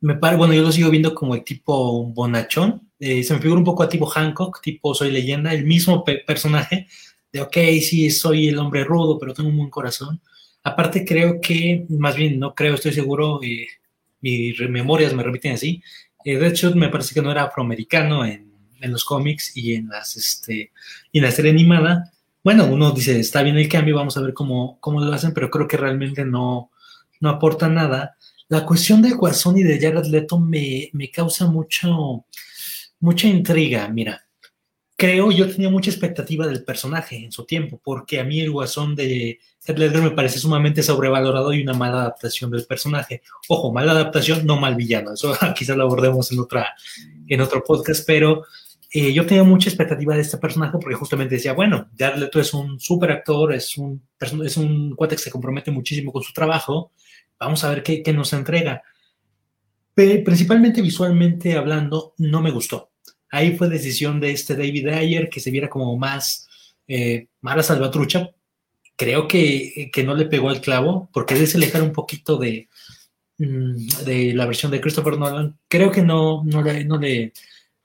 Me 0.00 0.14
bueno, 0.14 0.52
yo 0.52 0.62
lo 0.62 0.72
sigo 0.72 0.90
viendo 0.90 1.14
como 1.14 1.36
el 1.36 1.44
tipo 1.44 2.04
bonachón. 2.06 2.90
Eh, 2.98 3.22
se 3.22 3.32
me 3.32 3.40
figura 3.40 3.60
un 3.60 3.64
poco 3.64 3.84
a 3.84 3.88
tipo 3.88 4.06
Hancock, 4.06 4.60
tipo 4.60 4.92
Soy 4.92 5.12
leyenda, 5.12 5.54
el 5.54 5.64
mismo 5.64 6.04
personaje 6.26 6.88
de, 7.32 7.42
ok, 7.42 7.56
sí, 7.80 8.10
soy 8.10 8.48
el 8.48 8.58
hombre 8.58 8.82
rudo, 8.82 9.20
pero 9.20 9.34
tengo 9.34 9.50
un 9.50 9.58
buen 9.58 9.70
corazón. 9.70 10.20
Aparte 10.64 11.04
creo 11.04 11.40
que, 11.40 11.86
más 11.88 12.16
bien 12.16 12.40
no 12.40 12.56
creo, 12.56 12.74
estoy 12.74 12.92
seguro, 12.92 13.40
eh, 13.40 13.68
mis 14.20 14.58
memorias 14.68 15.14
me 15.14 15.22
repiten 15.22 15.52
así. 15.52 15.80
Eh, 16.24 16.38
de 16.38 16.48
hecho, 16.48 16.74
me 16.74 16.88
parece 16.88 17.14
que 17.14 17.22
no 17.22 17.30
era 17.30 17.44
afroamericano 17.44 18.24
en, 18.24 18.52
en 18.80 18.90
los 18.90 19.04
cómics 19.04 19.56
y 19.56 19.74
en, 19.74 19.86
las, 19.86 20.16
este, 20.16 20.72
y 21.12 21.18
en 21.18 21.24
la 21.24 21.30
serie 21.30 21.52
animada 21.52 22.11
bueno, 22.44 22.66
uno 22.66 22.90
dice, 22.90 23.18
está 23.20 23.42
bien 23.42 23.56
el 23.56 23.68
cambio, 23.68 23.96
vamos 23.96 24.16
a 24.16 24.20
ver 24.20 24.34
cómo, 24.34 24.78
cómo 24.80 25.00
lo 25.00 25.12
hacen, 25.12 25.32
pero 25.32 25.50
creo 25.50 25.68
que 25.68 25.76
realmente 25.76 26.24
no, 26.24 26.70
no 27.20 27.28
aporta 27.28 27.68
nada. 27.68 28.16
La 28.48 28.66
cuestión 28.66 29.00
de 29.00 29.12
Guasón 29.12 29.58
y 29.58 29.62
de 29.62 29.80
Jared 29.80 30.06
Leto 30.06 30.38
me, 30.38 30.90
me 30.92 31.10
causa 31.10 31.46
mucho, 31.46 32.26
mucha 32.98 33.28
intriga. 33.28 33.86
Mira, 33.88 34.26
creo, 34.96 35.30
yo 35.30 35.50
tenía 35.50 35.70
mucha 35.70 35.90
expectativa 35.90 36.46
del 36.46 36.64
personaje 36.64 37.16
en 37.16 37.32
su 37.32 37.44
tiempo, 37.44 37.80
porque 37.82 38.20
a 38.20 38.24
mí 38.24 38.40
el 38.40 38.50
Guasón 38.50 38.94
de 38.96 39.38
Jared 39.64 39.80
Leto 39.80 40.02
me 40.02 40.10
parece 40.10 40.40
sumamente 40.40 40.82
sobrevalorado 40.82 41.52
y 41.52 41.62
una 41.62 41.74
mala 41.74 42.02
adaptación 42.02 42.50
del 42.50 42.66
personaje. 42.66 43.22
Ojo, 43.48 43.72
mala 43.72 43.92
adaptación, 43.92 44.44
no 44.44 44.56
mal 44.56 44.74
villano. 44.74 45.14
Eso 45.14 45.32
quizás 45.56 45.76
lo 45.76 45.84
abordemos 45.84 46.30
en, 46.32 46.40
otra, 46.40 46.74
en 47.28 47.40
otro 47.40 47.62
podcast, 47.62 48.04
pero 48.06 48.44
eh, 48.94 49.12
yo 49.14 49.24
tenía 49.24 49.42
mucha 49.42 49.70
expectativa 49.70 50.14
de 50.14 50.20
este 50.20 50.36
personaje 50.36 50.76
porque 50.78 50.96
justamente 50.96 51.36
decía, 51.36 51.54
bueno, 51.54 51.88
Jared 51.98 52.18
Leto 52.18 52.38
es 52.38 52.52
un 52.52 52.78
súper 52.78 53.10
actor, 53.10 53.54
es 53.54 53.78
un, 53.78 54.06
es 54.44 54.56
un 54.58 54.94
cuate 54.94 55.16
que 55.16 55.22
se 55.22 55.30
compromete 55.30 55.70
muchísimo 55.70 56.12
con 56.12 56.22
su 56.22 56.34
trabajo, 56.34 56.92
vamos 57.40 57.64
a 57.64 57.70
ver 57.70 57.82
qué, 57.82 58.02
qué 58.02 58.12
nos 58.12 58.34
entrega. 58.34 58.82
Pero 59.94 60.22
principalmente 60.22 60.82
visualmente 60.82 61.56
hablando, 61.56 62.14
no 62.18 62.42
me 62.42 62.50
gustó. 62.50 62.90
Ahí 63.30 63.56
fue 63.56 63.70
decisión 63.70 64.20
de 64.20 64.32
este 64.32 64.56
David 64.56 64.88
Ayer 64.88 65.30
que 65.30 65.40
se 65.40 65.50
viera 65.50 65.70
como 65.70 65.96
más 65.96 66.46
eh, 66.86 67.28
mala 67.40 67.62
salvatrucha. 67.62 68.30
Creo 68.94 69.26
que, 69.26 69.90
que, 69.90 70.04
no 70.04 70.14
le 70.14 70.26
pegó 70.26 70.50
el 70.50 70.60
clavo 70.60 71.08
porque 71.14 71.34
debe 71.34 71.50
alejar 71.54 71.82
un 71.82 71.92
poquito 71.92 72.36
de, 72.36 72.68
mm, 73.38 74.04
de 74.04 74.34
la 74.34 74.44
versión 74.44 74.70
de 74.70 74.82
Christopher 74.82 75.16
Nolan. 75.16 75.58
Creo 75.66 75.90
que 75.90 76.02
no, 76.02 76.44
no, 76.44 76.62
le, 76.62 76.84
no 76.84 76.98
le 76.98 77.32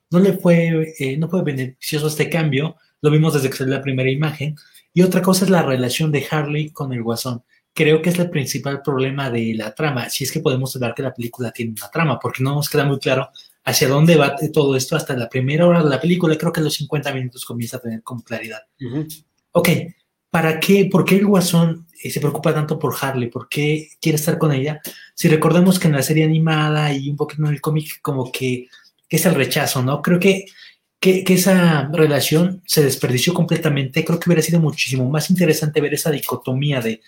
no 0.10 0.20
le 0.20 0.34
fue, 0.34 0.94
eh, 1.00 1.18
no 1.18 1.30
fue 1.30 1.44
beneficioso 1.44 2.08
este 2.08 2.30
cambio, 2.30 2.78
lo 3.02 3.12
vimos 3.12 3.34
desde 3.34 3.50
que 3.50 3.58
salió 3.58 3.76
la 3.76 3.82
primera 3.82 4.10
imagen. 4.10 4.56
Y 4.94 5.02
otra 5.02 5.22
cosa 5.22 5.46
es 5.46 5.52
la 5.52 5.62
relación 5.62 6.12
de 6.12 6.26
Harley 6.30 6.70
con 6.72 6.94
el 6.94 7.04
Guasón. 7.04 7.44
Creo 7.74 8.02
que 8.02 8.10
es 8.10 8.18
el 8.18 8.30
principal 8.30 8.82
problema 8.82 9.30
de 9.30 9.54
la 9.54 9.76
trama, 9.76 10.10
si 10.10 10.24
es 10.24 10.32
que 10.32 10.40
podemos 10.40 10.76
hablar 10.76 10.96
que 10.96 11.04
la 11.04 11.14
película 11.14 11.52
tiene 11.52 11.74
una 11.78 11.92
trama, 11.92 12.20
porque 12.20 12.42
no 12.42 12.56
nos 12.56 12.70
queda 12.70 12.86
muy 12.86 12.98
claro 12.98 13.30
hacia 13.64 13.88
dónde 13.88 14.16
va 14.16 14.36
todo 14.52 14.76
esto 14.76 14.96
hasta 14.96 15.16
la 15.16 15.30
primera 15.30 15.68
hora 15.68 15.84
de 15.84 15.90
la 15.90 16.02
película. 16.02 16.38
Creo 16.38 16.52
que 16.52 16.62
a 16.62 16.64
los 16.64 16.74
50 16.74 17.14
minutos 17.14 17.46
comienza 17.46 17.78
a 17.78 17.82
tener 17.82 18.02
con 18.02 18.22
claridad. 18.22 18.62
Ok, 19.52 19.70
¿para 20.32 20.60
qué? 20.60 20.88
¿Por 20.92 21.06
qué 21.06 21.18
el 21.18 21.28
Guasón 21.28 21.86
eh, 22.02 22.10
se 22.10 22.20
preocupa 22.20 22.54
tanto 22.54 22.80
por 22.80 22.96
Harley? 23.00 23.30
¿Por 23.30 23.48
qué 23.50 23.90
quiere 24.02 24.16
estar 24.16 24.38
con 24.40 24.52
ella? 24.52 24.82
Si 25.14 25.28
recordemos 25.28 25.78
que 25.78 25.88
en 25.88 25.94
la 25.94 26.02
serie 26.02 26.24
animada 26.24 26.94
y 26.94 27.10
un 27.10 27.18
poquito 27.18 27.44
en 27.44 27.50
el 27.50 27.62
cómic, 27.62 28.02
como 28.02 28.32
que 28.32 28.68
que 29.08 29.18
es 29.18 29.26
el 29.26 29.36
rechazo, 29.36 29.82
¿no? 29.82 30.02
Creo 30.02 30.20
que, 30.20 30.46
que, 31.00 31.24
esa 31.28 31.90
relación 31.92 32.62
se 32.66 32.84
desperdició 32.84 33.34
completamente. 33.34 34.04
Creo 34.04 34.20
que 34.20 34.30
hubiera 34.30 34.42
sido 34.42 34.60
muchísimo 34.60 35.10
más 35.10 35.30
interesante 35.30 35.82
ver 35.82 35.94
esa 35.94 36.12
dicotomía 36.12 36.82
de 36.82 37.02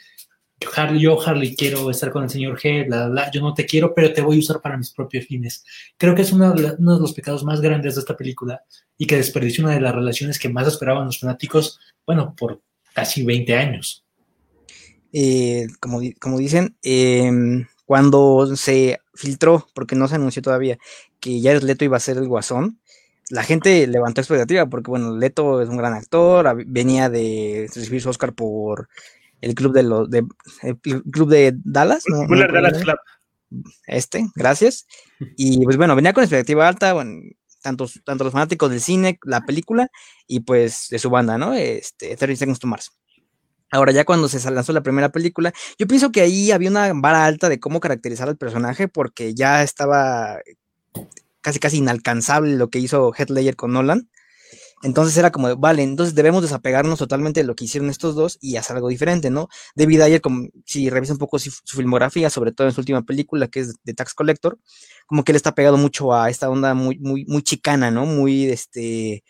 Harley, 0.75 0.99
yo, 1.01 1.19
Harley, 1.21 1.55
quiero 1.55 1.89
estar 1.89 2.11
con 2.11 2.23
el 2.23 2.29
señor 2.29 2.59
G, 2.59 2.85
bla, 2.85 3.07
bla, 3.07 3.31
yo 3.31 3.41
no 3.41 3.53
te 3.53 3.65
quiero, 3.65 3.93
pero 3.93 4.11
te 4.11 4.21
voy 4.21 4.37
a 4.37 4.39
usar 4.39 4.61
para 4.61 4.77
mis 4.77 4.91
propios 4.91 5.25
fines. 5.25 5.63
Creo 5.97 6.15
que 6.15 6.23
es 6.23 6.31
uno 6.31 6.53
de, 6.53 6.75
los 6.77 7.13
pecados 7.13 7.43
más 7.43 7.61
grandes 7.61 7.95
de 7.95 8.01
esta 8.01 8.17
película 8.17 8.63
y 8.97 9.07
que 9.07 9.15
desperdició 9.15 9.63
una 9.63 9.73
de 9.73 9.81
las 9.81 9.95
relaciones 9.95 10.37
que 10.37 10.49
más 10.49 10.67
esperaban 10.67 11.05
los 11.05 11.19
fanáticos, 11.19 11.79
bueno, 12.05 12.35
por 12.37 12.61
casi 12.93 13.23
20 13.23 13.55
años. 13.55 14.05
Eh, 15.13 15.67
como, 15.79 16.01
como 16.19 16.37
dicen, 16.37 16.75
em, 16.83 17.65
cuando 17.89 18.55
se 18.55 18.99
filtró, 19.15 19.67
porque 19.73 19.95
no 19.95 20.07
se 20.07 20.13
anunció 20.13 20.43
todavía, 20.43 20.77
que 21.19 21.41
Jared 21.41 21.63
Leto 21.63 21.85
iba 21.85 21.97
a 21.97 21.99
ser 21.99 22.17
el 22.17 22.27
guasón, 22.27 22.79
la 23.31 23.41
gente 23.41 23.87
levantó 23.87 24.21
expectativa, 24.21 24.67
porque 24.67 24.91
bueno, 24.91 25.17
Leto 25.17 25.59
es 25.59 25.69
un 25.69 25.77
gran 25.77 25.93
actor, 25.93 26.63
venía 26.67 27.09
de 27.09 27.67
recibir 27.73 27.99
su 27.99 28.09
Oscar 28.09 28.33
por 28.33 28.89
el 29.41 29.55
club 29.55 29.73
de 29.73 29.81
los 29.81 30.07
de, 30.07 30.23
el 30.61 30.77
club 30.79 31.29
de 31.31 31.55
Dallas, 31.63 32.03
¿no? 32.05 32.27
Dallas 32.27 32.77
Club. 32.83 32.97
Este, 33.87 34.27
gracias. 34.35 34.85
Y 35.35 35.65
pues 35.65 35.75
bueno, 35.75 35.95
venía 35.95 36.13
con 36.13 36.23
expectativa 36.23 36.67
alta, 36.67 36.93
bueno, 36.93 37.23
tanto, 37.63 37.87
tanto 38.05 38.23
los 38.23 38.33
fanáticos 38.33 38.69
del 38.69 38.81
cine, 38.81 39.17
la 39.23 39.41
película, 39.41 39.89
y 40.27 40.41
pues 40.41 40.89
de 40.91 40.99
su 40.99 41.09
banda, 41.09 41.39
¿no? 41.39 41.55
Este, 41.55 42.15
30 42.15 42.35
Seconds 42.37 42.59
to 42.59 42.67
Mars. 42.67 42.98
Ahora, 43.71 43.91
ya 43.91 44.05
cuando 44.05 44.27
se 44.27 44.51
lanzó 44.51 44.73
la 44.73 44.83
primera 44.83 45.09
película, 45.09 45.53
yo 45.77 45.87
pienso 45.87 46.11
que 46.11 46.21
ahí 46.21 46.51
había 46.51 46.69
una 46.69 46.91
vara 46.93 47.25
alta 47.25 47.49
de 47.49 47.59
cómo 47.59 47.79
caracterizar 47.79 48.27
al 48.27 48.37
personaje, 48.37 48.87
porque 48.87 49.33
ya 49.35 49.63
estaba 49.63 50.39
casi 51.41 51.59
casi 51.59 51.77
inalcanzable 51.77 52.55
lo 52.55 52.69
que 52.69 52.79
hizo 52.79 53.13
Headlayer 53.15 53.55
con 53.55 53.73
Nolan. 53.73 54.09
Entonces 54.81 55.17
era 55.17 55.31
como, 55.31 55.55
vale, 55.57 55.83
entonces 55.83 56.15
debemos 56.15 56.41
desapegarnos 56.41 56.99
totalmente 56.99 57.41
de 57.41 57.45
lo 57.45 57.53
que 57.55 57.65
hicieron 57.65 57.89
estos 57.89 58.15
dos 58.15 58.37
y 58.39 58.55
hacer 58.55 58.77
algo 58.77 58.87
diferente, 58.87 59.29
¿no? 59.29 59.49
David 59.75 60.01
Ayer, 60.01 60.21
como, 60.21 60.47
si 60.65 60.89
revisa 60.89 61.13
un 61.13 61.19
poco 61.19 61.37
su, 61.37 61.51
filmografía, 61.65 62.29
sobre 62.29 62.53
todo 62.53 62.67
en 62.67 62.73
su 62.73 62.81
última 62.81 63.01
película, 63.03 63.49
que 63.49 63.59
es 63.61 63.73
de 63.83 63.93
Tax 63.93 64.13
Collector, 64.13 64.57
como 65.05 65.23
que 65.23 65.33
él 65.33 65.35
está 65.35 65.53
pegado 65.53 65.77
mucho 65.77 66.13
a 66.13 66.29
esta 66.29 66.49
onda 66.49 66.73
muy, 66.75 66.97
muy, 66.99 67.25
muy 67.25 67.41
chicana, 67.41 67.91
¿no? 67.91 68.05
Muy, 68.05 68.45
este, 68.45 69.23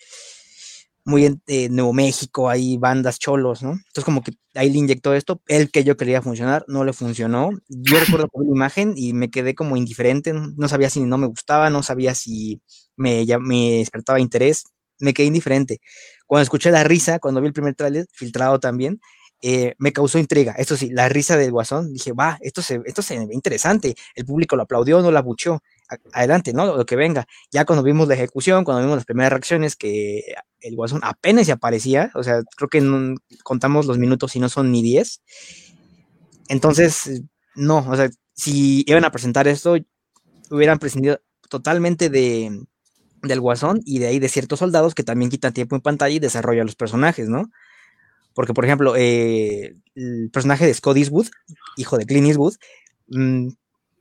muy 1.10 1.26
en 1.26 1.42
eh, 1.48 1.70
Nuevo 1.70 1.92
México, 1.92 2.50
hay 2.50 2.78
bandas 2.78 3.20
cholos, 3.20 3.64
¿no? 3.64 3.72
Entonces 3.72 4.06
como 4.06 4.22
que 4.22 4.34
ahí 4.56 4.70
le 4.70 4.78
inyectó 4.78 5.14
esto, 5.14 5.42
el 5.48 5.72
que 5.72 5.84
yo 5.84 5.98
quería 5.98 6.22
funcionar, 6.22 6.64
no 6.68 6.86
le 6.86 6.94
funcionó. 6.94 7.50
Yo 7.68 8.00
recuerdo 8.00 8.30
la 8.34 8.56
imagen 8.56 8.94
y 8.96 9.14
me 9.14 9.30
quedé 9.30 9.56
como 9.56 9.76
indiferente, 9.76 10.34
no 10.34 10.68
sabía 10.70 10.90
si 10.90 11.02
no 11.02 11.18
me 11.18 11.28
gustaba, 11.28 11.70
no 11.70 11.84
sabía 11.84 12.16
si 12.16 12.62
me, 12.96 13.26
ya, 13.26 13.40
me 13.40 13.80
despertaba 13.80 14.20
interés, 14.20 14.66
me 15.00 15.14
quedé 15.14 15.28
indiferente. 15.28 15.82
Cuando 16.28 16.44
escuché 16.44 16.72
la 16.72 16.84
risa, 16.84 17.20
cuando 17.20 17.42
vi 17.42 17.48
el 17.48 17.54
primer 17.54 17.76
tráiler, 17.76 18.06
filtrado 18.14 18.60
también, 18.60 19.00
eh, 19.42 19.74
me 19.78 19.94
causó 19.94 20.20
intriga. 20.20 20.54
Esto 20.58 20.76
sí, 20.78 20.90
la 20.92 21.10
risa 21.10 21.38
del 21.38 21.52
guasón, 21.52 21.94
dije, 21.94 22.12
va, 22.14 22.38
esto 22.42 22.62
se, 22.62 22.82
esto 22.86 23.02
se 23.02 23.18
ve 23.26 23.34
interesante. 23.34 23.96
El 24.16 24.26
público 24.26 24.56
lo 24.56 24.64
aplaudió, 24.64 25.02
no 25.02 25.12
la 25.12 25.22
buchó. 25.22 25.62
Adelante, 26.14 26.54
¿no? 26.54 26.78
Lo 26.78 26.86
que 26.86 26.96
venga. 26.96 27.28
Ya 27.52 27.66
cuando 27.66 27.84
vimos 27.84 28.08
la 28.08 28.14
ejecución, 28.14 28.64
cuando 28.64 28.84
vimos 28.84 28.98
las 28.98 29.06
primeras 29.06 29.32
reacciones, 29.32 29.76
que 29.76 30.36
el 30.62 30.76
guasón 30.76 31.00
apenas 31.04 31.48
se 31.48 31.52
aparecía, 31.52 32.12
o 32.16 32.24
sea, 32.24 32.42
creo 32.56 32.70
que 32.70 32.82
no, 32.82 33.16
contamos 33.44 33.86
los 33.86 33.98
minutos 33.98 34.36
y 34.36 34.40
no 34.40 34.50
son 34.50 34.72
ni 34.72 34.84
10. 34.84 35.22
Entonces, 36.50 37.24
no, 37.56 37.86
o 37.90 37.96
sea, 37.96 38.10
si 38.34 38.84
iban 38.88 39.06
a 39.06 39.12
presentar 39.12 39.48
esto, 39.48 39.78
hubieran 40.52 40.80
prescindido 40.80 41.22
totalmente 41.50 42.10
de, 42.10 42.66
del 43.24 43.40
guasón 43.40 43.82
y 43.86 44.00
de 44.00 44.08
ahí 44.08 44.20
de 44.20 44.30
ciertos 44.30 44.60
soldados 44.60 44.96
que 44.96 45.04
también 45.04 45.32
quitan 45.32 45.54
tiempo 45.54 45.76
en 45.76 45.82
pantalla 45.82 46.16
y 46.16 46.20
desarrollan 46.20 46.66
los 46.66 46.76
personajes, 46.76 47.30
¿no? 47.30 47.50
Porque, 48.34 48.54
por 48.54 48.66
ejemplo, 48.66 48.96
eh, 48.96 49.76
el 49.96 50.30
personaje 50.32 50.66
de 50.66 50.74
Scott 50.74 50.98
Eastwood, 50.98 51.28
hijo 51.78 51.98
de 51.98 52.06
Clint 52.06 52.28
Eastwood, 52.28 52.56
mm, 53.08 53.50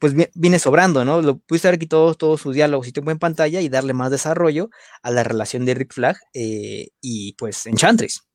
pues 0.00 0.14
viene 0.34 0.58
sobrando, 0.58 1.04
¿no? 1.04 1.22
Lo 1.22 1.38
pudiste 1.38 1.68
haber 1.68 1.80
quitado 1.80 2.14
todos 2.14 2.40
sus 2.40 2.54
diálogos 2.54 2.88
y 2.88 2.92
tiempo 2.92 3.10
en 3.10 3.18
pantalla 3.18 3.60
y 3.60 3.68
darle 3.68 3.94
más 3.94 4.10
desarrollo 4.10 4.70
a 5.02 5.10
la 5.10 5.24
relación 5.24 5.64
de 5.64 5.74
Rick 5.74 5.94
Flag 5.94 6.16
eh, 6.34 6.88
y 7.00 7.34
pues 7.34 7.66
Enchantress. 7.66 8.27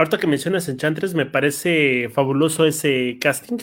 Ahorita 0.00 0.16
que 0.16 0.26
mencionas 0.26 0.66
Enchantress, 0.66 1.12
me 1.12 1.26
parece 1.26 2.08
fabuloso 2.08 2.64
ese 2.64 3.18
casting. 3.20 3.58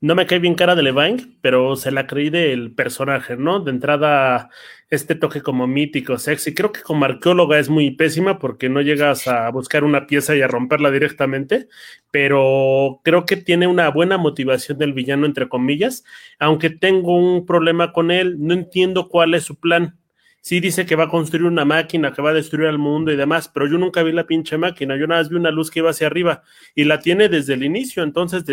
No 0.00 0.14
me 0.14 0.24
cae 0.24 0.38
bien 0.38 0.54
cara 0.54 0.76
de 0.76 0.84
Levine, 0.84 1.36
pero 1.40 1.74
se 1.74 1.90
la 1.90 2.06
creí 2.06 2.30
del 2.30 2.72
personaje, 2.72 3.36
¿no? 3.36 3.58
De 3.58 3.72
entrada, 3.72 4.50
este 4.88 5.16
toque 5.16 5.42
como 5.42 5.66
mítico, 5.66 6.16
sexy. 6.16 6.54
Creo 6.54 6.70
que 6.70 6.82
como 6.82 7.06
arqueóloga 7.06 7.58
es 7.58 7.68
muy 7.70 7.90
pésima 7.90 8.38
porque 8.38 8.68
no 8.68 8.82
llegas 8.82 9.26
a 9.26 9.50
buscar 9.50 9.82
una 9.82 10.06
pieza 10.06 10.36
y 10.36 10.42
a 10.42 10.46
romperla 10.46 10.92
directamente, 10.92 11.66
pero 12.12 13.00
creo 13.02 13.26
que 13.26 13.36
tiene 13.36 13.66
una 13.66 13.90
buena 13.90 14.16
motivación 14.16 14.78
del 14.78 14.92
villano, 14.92 15.26
entre 15.26 15.48
comillas. 15.48 16.04
Aunque 16.38 16.70
tengo 16.70 17.16
un 17.16 17.46
problema 17.46 17.92
con 17.92 18.12
él, 18.12 18.36
no 18.38 18.54
entiendo 18.54 19.08
cuál 19.08 19.34
es 19.34 19.42
su 19.42 19.58
plan 19.58 19.99
sí 20.40 20.60
dice 20.60 20.86
que 20.86 20.96
va 20.96 21.04
a 21.04 21.08
construir 21.08 21.44
una 21.44 21.64
máquina 21.64 22.12
que 22.12 22.22
va 22.22 22.30
a 22.30 22.34
destruir 22.34 22.68
al 22.68 22.78
mundo 22.78 23.12
y 23.12 23.16
demás, 23.16 23.50
pero 23.52 23.66
yo 23.66 23.78
nunca 23.78 24.02
vi 24.02 24.12
la 24.12 24.26
pinche 24.26 24.56
máquina, 24.56 24.96
yo 24.96 25.06
nada 25.06 25.20
más 25.20 25.28
vi 25.28 25.36
una 25.36 25.50
luz 25.50 25.70
que 25.70 25.80
iba 25.80 25.90
hacia 25.90 26.06
arriba 26.06 26.42
y 26.74 26.84
la 26.84 27.00
tiene 27.00 27.28
desde 27.28 27.54
el 27.54 27.64
inicio, 27.64 28.02
entonces 28.02 28.44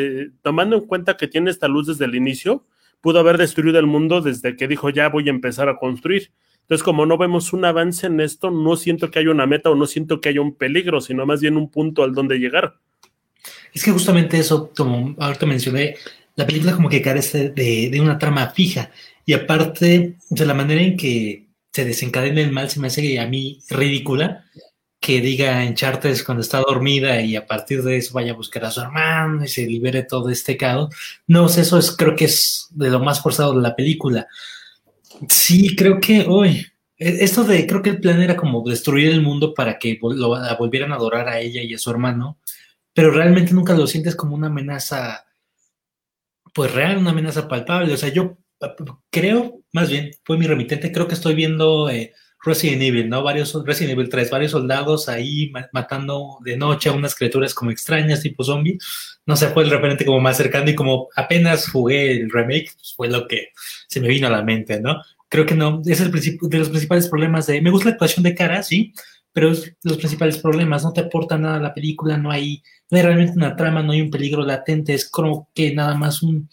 tomando 0.41 0.75
en 0.75 0.85
cuenta 0.85 1.17
que 1.17 1.27
tiene 1.27 1.49
esta 1.49 1.67
luz 1.67 1.87
desde 1.87 2.05
el 2.05 2.15
inicio, 2.15 2.65
pudo 3.01 3.19
haber 3.19 3.37
destruido 3.37 3.79
el 3.79 3.87
mundo 3.87 4.21
desde 4.21 4.55
que 4.55 4.67
dijo 4.67 4.89
ya 4.89 5.09
voy 5.09 5.27
a 5.27 5.31
empezar 5.31 5.69
a 5.69 5.77
construir. 5.77 6.31
Entonces, 6.61 6.83
como 6.83 7.05
no 7.05 7.17
vemos 7.17 7.53
un 7.53 7.63
avance 7.63 8.07
en 8.07 8.19
esto, 8.19 8.51
no 8.51 8.75
siento 8.75 9.09
que 9.09 9.19
haya 9.19 9.31
una 9.31 9.45
meta 9.45 9.69
o 9.69 9.75
no 9.75 9.85
siento 9.85 10.19
que 10.19 10.27
haya 10.27 10.41
un 10.41 10.53
peligro, 10.53 10.99
sino 10.99 11.25
más 11.25 11.39
bien 11.39 11.55
un 11.55 11.71
punto 11.71 12.03
al 12.03 12.13
donde 12.13 12.39
llegar. 12.39 12.75
Es 13.73 13.85
que 13.85 13.91
justamente 13.91 14.37
eso, 14.37 14.73
como 14.75 15.15
ahorita 15.17 15.45
mencioné, 15.45 15.95
la 16.35 16.45
película 16.45 16.73
como 16.75 16.89
que 16.89 17.01
carece 17.01 17.51
de, 17.51 17.89
de 17.89 18.01
una 18.01 18.19
trama 18.19 18.47
fija. 18.47 18.91
Y 19.25 19.31
aparte, 19.31 20.17
de 20.29 20.45
la 20.45 20.53
manera 20.53 20.81
en 20.81 20.97
que 20.97 21.46
se 21.77 21.85
desencadena 21.85 22.41
el 22.41 22.51
mal 22.51 22.71
se 22.71 22.79
me 22.79 22.87
hace 22.87 23.19
a 23.19 23.27
mí 23.27 23.59
ridícula 23.69 24.45
que 24.99 25.21
diga 25.21 25.63
en 25.63 25.75
Chartes 25.75 26.23
cuando 26.23 26.41
está 26.41 26.59
dormida 26.59 27.21
y 27.21 27.35
a 27.35 27.45
partir 27.45 27.83
de 27.83 27.97
eso 27.97 28.15
vaya 28.15 28.31
a 28.31 28.35
buscar 28.35 28.65
a 28.65 28.71
su 28.71 28.81
hermano 28.81 29.43
y 29.43 29.47
se 29.47 29.67
libere 29.67 30.01
todo 30.01 30.31
este 30.31 30.57
caos. 30.57 30.89
No, 31.27 31.45
eso 31.45 31.77
es, 31.77 31.95
creo 31.95 32.15
que 32.15 32.25
es 32.25 32.65
de 32.71 32.89
lo 32.89 32.99
más 32.99 33.21
forzado 33.21 33.53
de 33.53 33.61
la 33.61 33.75
película. 33.75 34.25
Sí, 35.29 35.75
creo 35.75 35.99
que 35.99 36.25
hoy, 36.27 36.65
e, 36.97 37.23
esto 37.23 37.43
de, 37.43 37.67
creo 37.67 37.83
que 37.83 37.91
el 37.91 38.01
plan 38.01 38.23
era 38.23 38.35
como 38.35 38.67
destruir 38.67 39.11
el 39.11 39.21
mundo 39.21 39.53
para 39.53 39.77
que 39.77 39.99
lo, 40.01 40.35
la 40.35 40.55
volvieran 40.55 40.91
a 40.93 40.95
adorar 40.95 41.29
a 41.29 41.39
ella 41.39 41.61
y 41.61 41.75
a 41.75 41.77
su 41.77 41.91
hermano, 41.91 42.39
pero 42.91 43.11
realmente 43.11 43.53
nunca 43.53 43.75
lo 43.75 43.85
sientes 43.85 44.15
como 44.15 44.33
una 44.33 44.47
amenaza, 44.47 45.27
pues 46.55 46.71
real, 46.73 46.97
una 46.97 47.11
amenaza 47.11 47.47
palpable. 47.47 47.93
O 47.93 47.97
sea, 47.97 48.09
yo 48.09 48.39
creo, 49.11 49.61
más 49.77 49.91
bien, 49.91 50.09
fue 50.23 50.39
mi 50.39 50.47
remitente, 50.47 50.91
creo 50.91 51.07
que 51.07 51.13
estoy 51.13 51.35
viendo 51.35 51.87
eh, 51.87 52.11
Resident 52.43 52.81
Evil, 52.81 53.09
¿no? 53.09 53.21
Varios, 53.21 53.53
Resident 53.63 53.93
Evil 53.93 54.09
3, 54.09 54.31
varios 54.31 54.51
soldados 54.51 55.07
ahí 55.07 55.51
matando 55.71 56.39
de 56.43 56.57
noche 56.57 56.89
a 56.89 56.93
unas 56.93 57.13
criaturas 57.13 57.53
como 57.53 57.69
extrañas, 57.69 58.23
tipo 58.23 58.43
zombie. 58.43 58.79
No 59.27 59.35
sé, 59.35 59.49
fue 59.49 59.63
el 59.63 59.69
referente 59.69 60.03
como 60.03 60.19
más 60.19 60.37
cercano 60.37 60.67
y 60.67 60.73
como 60.73 61.09
apenas 61.15 61.69
jugué 61.69 62.11
el 62.11 62.31
remake, 62.31 62.71
pues 62.73 62.93
fue 62.95 63.07
lo 63.07 63.27
que 63.27 63.49
se 63.87 64.01
me 64.01 64.07
vino 64.07 64.25
a 64.25 64.31
la 64.31 64.41
mente, 64.41 64.81
¿no? 64.81 64.99
Creo 65.29 65.45
que 65.45 65.53
no, 65.53 65.79
es 65.85 66.01
el 66.01 66.11
de 66.11 66.57
los 66.57 66.69
principales 66.69 67.07
problemas 67.07 67.45
de, 67.45 67.61
me 67.61 67.69
gusta 67.69 67.89
la 67.89 67.93
actuación 67.93 68.23
de 68.23 68.33
cara, 68.33 68.63
sí, 68.63 68.93
pero 69.31 69.51
es 69.51 69.75
los 69.83 69.97
principales 69.97 70.39
problemas, 70.39 70.83
no 70.83 70.91
te 70.91 71.01
aporta 71.01 71.37
nada 71.37 71.59
la 71.59 71.75
película, 71.75 72.17
no 72.17 72.31
hay, 72.31 72.63
no 72.89 72.97
hay 72.97 73.03
realmente 73.03 73.37
una 73.37 73.55
trama, 73.55 73.83
no 73.83 73.91
hay 73.91 74.01
un 74.01 74.09
peligro 74.09 74.43
latente, 74.43 74.95
es 74.95 75.07
como 75.07 75.51
que 75.53 75.75
nada 75.75 75.93
más 75.93 76.23
un, 76.23 76.49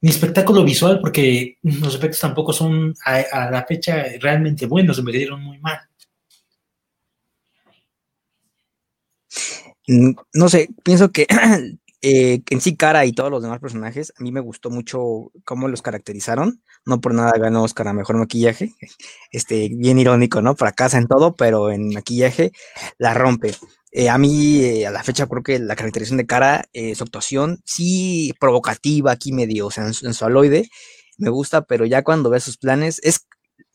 ni 0.00 0.10
espectáculo 0.10 0.64
visual, 0.64 1.00
porque 1.00 1.58
los 1.62 1.94
efectos 1.94 2.20
tampoco 2.20 2.52
son 2.52 2.94
a, 3.04 3.50
la 3.50 3.64
fecha 3.66 4.04
realmente 4.20 4.66
buenos, 4.66 4.96
se 4.96 5.02
me 5.02 5.12
dieron 5.12 5.42
muy 5.42 5.58
mal. 5.58 5.78
Mm, 9.86 10.12
no 10.34 10.48
sé, 10.48 10.68
pienso 10.84 11.10
que 11.10 11.26
eh, 12.02 12.42
en 12.48 12.60
sí 12.60 12.76
Cara 12.76 13.04
y 13.04 13.12
todos 13.12 13.30
los 13.30 13.42
demás 13.42 13.60
personajes, 13.60 14.12
a 14.18 14.22
mí 14.22 14.32
me 14.32 14.40
gustó 14.40 14.70
mucho 14.70 15.32
cómo 15.44 15.68
los 15.68 15.82
caracterizaron. 15.82 16.62
No 16.86 17.00
por 17.00 17.12
nada 17.12 17.32
ganó 17.38 17.62
Oscar 17.62 17.88
a 17.88 17.92
Mejor 17.92 18.16
Maquillaje. 18.16 18.72
Este, 19.32 19.68
bien 19.72 19.98
irónico, 19.98 20.42
¿no? 20.42 20.56
Fracasa 20.56 20.98
en 20.98 21.06
todo, 21.06 21.36
pero 21.36 21.70
en 21.70 21.90
maquillaje 21.90 22.52
la 22.98 23.14
rompe. 23.14 23.54
Eh, 23.92 24.08
a 24.08 24.18
mí, 24.18 24.60
eh, 24.64 24.86
a 24.86 24.90
la 24.90 25.02
fecha, 25.02 25.26
creo 25.26 25.42
que 25.42 25.58
la 25.58 25.74
caracterización 25.74 26.18
de 26.18 26.26
cara, 26.26 26.64
eh, 26.72 26.94
su 26.94 27.02
actuación, 27.02 27.60
sí 27.64 28.32
provocativa, 28.38 29.10
aquí 29.12 29.32
medio 29.32 29.68
aloide, 30.20 30.68
me 31.18 31.30
gusta, 31.30 31.62
pero 31.62 31.84
ya 31.86 32.02
cuando 32.04 32.30
ve 32.30 32.38
sus 32.40 32.56
planes, 32.56 33.00
es, 33.02 33.26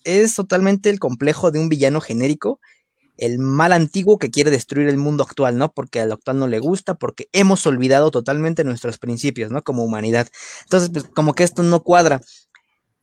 es 0.05 0.35
totalmente 0.35 0.89
el 0.89 0.99
complejo 0.99 1.51
de 1.51 1.59
un 1.59 1.67
villano 1.69 1.99
genérico, 1.99 2.59
el 3.17 3.39
mal 3.39 3.73
antiguo 3.73 4.19
que 4.19 4.31
quiere 4.31 4.51
destruir 4.51 4.89
el 4.89 4.97
mundo 4.97 5.23
actual, 5.23 5.57
¿no? 5.57 5.73
Porque 5.73 6.01
al 6.01 6.11
actual 6.13 6.39
no 6.39 6.47
le 6.47 6.59
gusta, 6.59 6.95
porque 6.95 7.29
hemos 7.33 7.65
olvidado 7.67 8.11
totalmente 8.11 8.63
nuestros 8.63 8.99
principios, 8.99 9.51
¿no? 9.51 9.63
Como 9.63 9.85
humanidad. 9.85 10.27
Entonces, 10.63 10.89
pues 10.91 11.05
como 11.15 11.33
que 11.33 11.43
esto 11.43 11.63
no 11.63 11.83
cuadra. 11.83 12.21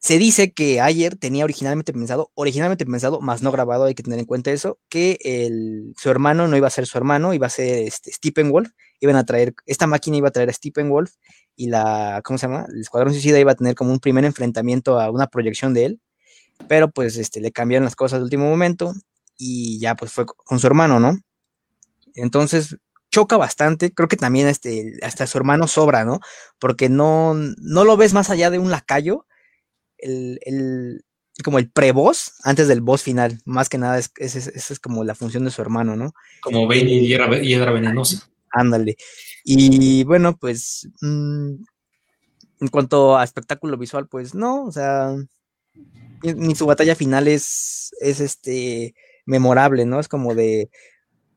Se 0.04 0.18
dice 0.18 0.52
que 0.52 0.80
ayer 0.80 1.14
tenía 1.14 1.44
originalmente 1.44 1.92
pensado, 1.92 2.32
originalmente 2.35 2.85
pensado, 2.85 3.21
más 3.21 3.40
no 3.42 3.52
grabado, 3.52 3.85
hay 3.85 3.94
que 3.94 4.02
tener 4.02 4.18
en 4.18 4.25
cuenta 4.25 4.50
eso, 4.50 4.80
que 4.88 5.16
el, 5.23 5.94
su 5.97 6.11
hermano 6.11 6.49
no 6.49 6.56
iba 6.56 6.66
a 6.66 6.71
ser 6.71 6.87
su 6.87 6.99
hermano, 6.99 7.35
iba 7.35 7.47
a 7.47 7.50
ser 7.50 7.87
este, 7.87 8.11
Stephen 8.11 8.50
Wolf, 8.50 8.71
iban 8.99 9.14
a 9.14 9.25
traer, 9.25 9.54
esta 9.64 9.87
máquina 9.87 10.17
iba 10.17 10.26
a 10.26 10.32
traer 10.32 10.50
a 10.50 10.52
Stephen 10.52 10.91
Wolf 10.91 11.12
y 11.54 11.69
la, 11.69 12.21
¿cómo 12.25 12.36
se 12.36 12.49
llama? 12.49 12.67
El 12.69 12.80
Escuadrón 12.80 13.12
Suicida 13.12 13.38
iba 13.38 13.52
a 13.52 13.54
tener 13.54 13.76
como 13.76 13.93
un 13.93 14.00
primer 14.00 14.25
enfrentamiento 14.25 14.99
a 14.99 15.08
una 15.08 15.28
proyección 15.28 15.73
de 15.73 15.84
él, 15.84 16.00
pero 16.67 16.91
pues 16.91 17.17
este, 17.17 17.41
le 17.41 17.52
cambiaron 17.52 17.84
las 17.84 17.95
cosas 17.95 18.19
de 18.19 18.25
último 18.25 18.49
momento 18.49 18.95
y 19.38 19.78
ya 19.78 19.95
pues 19.95 20.10
fue 20.10 20.26
con 20.26 20.58
su 20.58 20.67
hermano, 20.67 20.99
¿no? 20.99 21.17
Entonces 22.17 22.76
choca 23.08 23.36
bastante, 23.36 23.93
creo 23.93 24.08
que 24.08 24.17
también 24.17 24.49
este, 24.49 24.95
hasta 25.02 25.28
su 25.28 25.38
hermano 25.38 25.69
sobra, 25.69 26.04
¿no? 26.04 26.19
Porque 26.58 26.88
no, 26.88 27.34
no 27.34 27.84
lo 27.84 27.97
ves 27.97 28.15
más 28.15 28.30
allá 28.30 28.50
de 28.50 28.58
un 28.58 28.73
lacayo, 28.73 29.26
el, 30.02 31.04
como 31.43 31.58
el 31.58 31.71
pre-boss 31.71 32.34
antes 32.45 32.69
del 32.69 32.80
boss 32.80 33.02
final. 33.02 33.41
Más 33.45 33.69
que 33.69 33.78
nada, 33.78 33.99
esa 33.99 34.10
es, 34.19 34.71
es, 34.71 34.80
como 34.80 35.04
la 35.04 35.15
función 35.15 35.45
de 35.45 35.50
su 35.50 35.62
hermano, 35.62 35.97
¿no? 35.97 36.12
Como 36.41 36.67
Bane 36.67 36.91
y 36.91 37.06
Hiedra, 37.06 37.73
Venenosa. 37.73 38.28
Ándale. 38.50 38.97
Y 39.45 40.04
bueno, 40.04 40.36
pues 40.36 40.88
mm, 41.00 41.54
en 42.60 42.69
cuanto 42.71 43.17
a 43.17 43.25
espectáculo 43.25 43.76
visual, 43.76 44.08
pues 44.08 44.34
no, 44.34 44.65
o 44.65 44.73
sea, 44.73 45.15
ni, 46.23 46.54
su 46.54 46.67
batalla 46.67 46.95
final 46.95 47.28
es, 47.28 47.91
es 48.00 48.21
este 48.21 48.95
memorable, 49.25 49.84
¿no? 49.86 50.00
Es 50.00 50.08
como 50.08 50.34
de, 50.34 50.71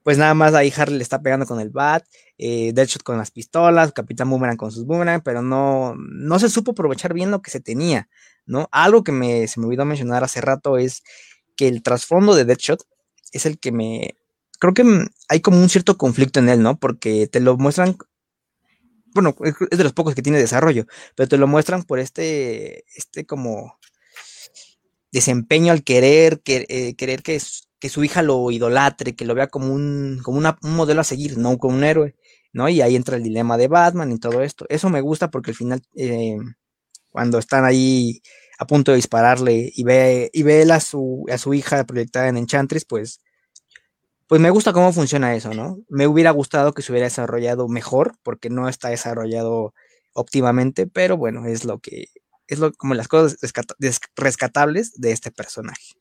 pues 0.05 0.19
nada 0.19 0.35
más 0.35 0.53
ahí 0.53 0.71
Harley 0.77 0.97
le 0.99 1.03
está 1.03 1.19
pegando 1.19 1.47
con 1.47 1.59
el 1.59 1.71
bat, 1.71 2.05
eh, 2.37 2.73
Deadshot 2.75 3.01
con 3.01 3.17
las 3.17 3.31
pistolas, 3.31 3.91
Capitán 3.91 4.29
Boomerang 4.29 4.55
con 4.55 4.71
sus 4.71 4.85
boomerang, 4.85 5.23
pero 5.23 5.41
no, 5.41 5.95
no 5.97 6.37
se 6.37 6.47
supo 6.47 6.73
aprovechar 6.73 7.11
bien 7.11 7.31
lo 7.31 7.41
que 7.41 7.49
se 7.49 7.59
tenía. 7.59 8.07
¿no? 8.45 8.69
Algo 8.71 9.03
que 9.03 9.11
me, 9.11 9.47
se 9.47 9.59
me 9.59 9.65
olvidó 9.65 9.83
mencionar 9.83 10.23
hace 10.23 10.41
rato 10.41 10.77
es 10.77 11.01
que 11.55 11.67
el 11.67 11.81
trasfondo 11.81 12.35
de 12.35 12.45
Deadshot 12.45 12.85
es 13.31 13.47
el 13.47 13.57
que 13.57 13.71
me... 13.71 14.15
Creo 14.59 14.75
que 14.75 15.07
hay 15.27 15.39
como 15.41 15.59
un 15.59 15.69
cierto 15.69 15.97
conflicto 15.97 16.39
en 16.39 16.49
él, 16.49 16.61
¿no? 16.61 16.77
Porque 16.79 17.25
te 17.25 17.39
lo 17.39 17.57
muestran... 17.57 17.97
Bueno, 19.15 19.35
es 19.71 19.75
de 19.79 19.83
los 19.83 19.93
pocos 19.93 20.13
que 20.13 20.21
tiene 20.21 20.37
desarrollo, 20.37 20.85
pero 21.15 21.27
te 21.27 21.37
lo 21.37 21.47
muestran 21.47 21.81
por 21.81 21.97
este, 21.97 22.85
este 22.95 23.25
como 23.25 23.79
desempeño 25.11 25.71
al 25.71 25.83
querer, 25.83 26.43
eh, 26.45 26.93
querer 26.95 27.23
que, 27.23 27.39
que, 27.85 27.89
su 27.89 28.03
hija 28.03 28.21
lo 28.21 28.49
idolatre, 28.51 29.15
que 29.15 29.25
lo 29.25 29.35
vea 29.35 29.47
como 29.47 29.73
un, 29.73 30.19
como 30.23 30.39
un 30.39 30.75
modelo 30.75 31.01
a 31.01 31.03
seguir, 31.03 31.37
no 31.37 31.57
como 31.57 31.77
un 31.77 31.83
héroe, 31.83 32.15
¿no? 32.53 32.69
Y 32.69 32.81
ahí 32.81 32.95
entra 32.95 33.17
el 33.17 33.23
dilema 33.23 33.57
de 33.57 33.67
Batman 33.67 34.11
y 34.11 34.19
todo 34.19 34.41
esto. 34.41 34.65
Eso 34.69 34.89
me 34.89 35.01
gusta 35.01 35.29
porque 35.29 35.51
al 35.51 35.55
final 35.55 35.81
eh, 35.95 36.37
cuando 37.09 37.37
están 37.37 37.65
ahí 37.65 38.21
a 38.57 38.65
punto 38.67 38.91
de 38.91 38.97
dispararle 38.97 39.71
y 39.75 39.83
ve, 39.83 40.29
y 40.33 40.43
ve 40.43 40.63
a, 40.71 40.79
su, 40.79 41.25
a 41.31 41.37
su 41.37 41.53
hija 41.53 41.85
proyectada 41.85 42.27
en 42.27 42.37
Enchantress, 42.37 42.85
pues, 42.85 43.21
pues 44.27 44.41
me 44.41 44.49
gusta 44.49 44.73
cómo 44.73 44.91
funciona 44.93 45.35
eso, 45.35 45.53
¿no? 45.53 45.77
Me 45.89 46.07
hubiera 46.07 46.31
gustado 46.31 46.73
que 46.73 46.81
se 46.81 46.91
hubiera 46.91 47.07
desarrollado 47.07 47.67
mejor, 47.67 48.15
porque 48.23 48.49
no 48.49 48.67
está 48.69 48.89
desarrollado 48.89 49.73
óptimamente, 50.13 50.87
pero 50.87 51.17
bueno, 51.17 51.45
es 51.45 51.65
lo 51.65 51.79
que, 51.79 52.07
es 52.47 52.59
lo, 52.59 52.73
como 52.73 52.95
las 52.95 53.07
cosas 53.07 53.37
rescatables 54.15 54.93
de 54.95 55.11
este 55.11 55.31
personaje. 55.31 55.95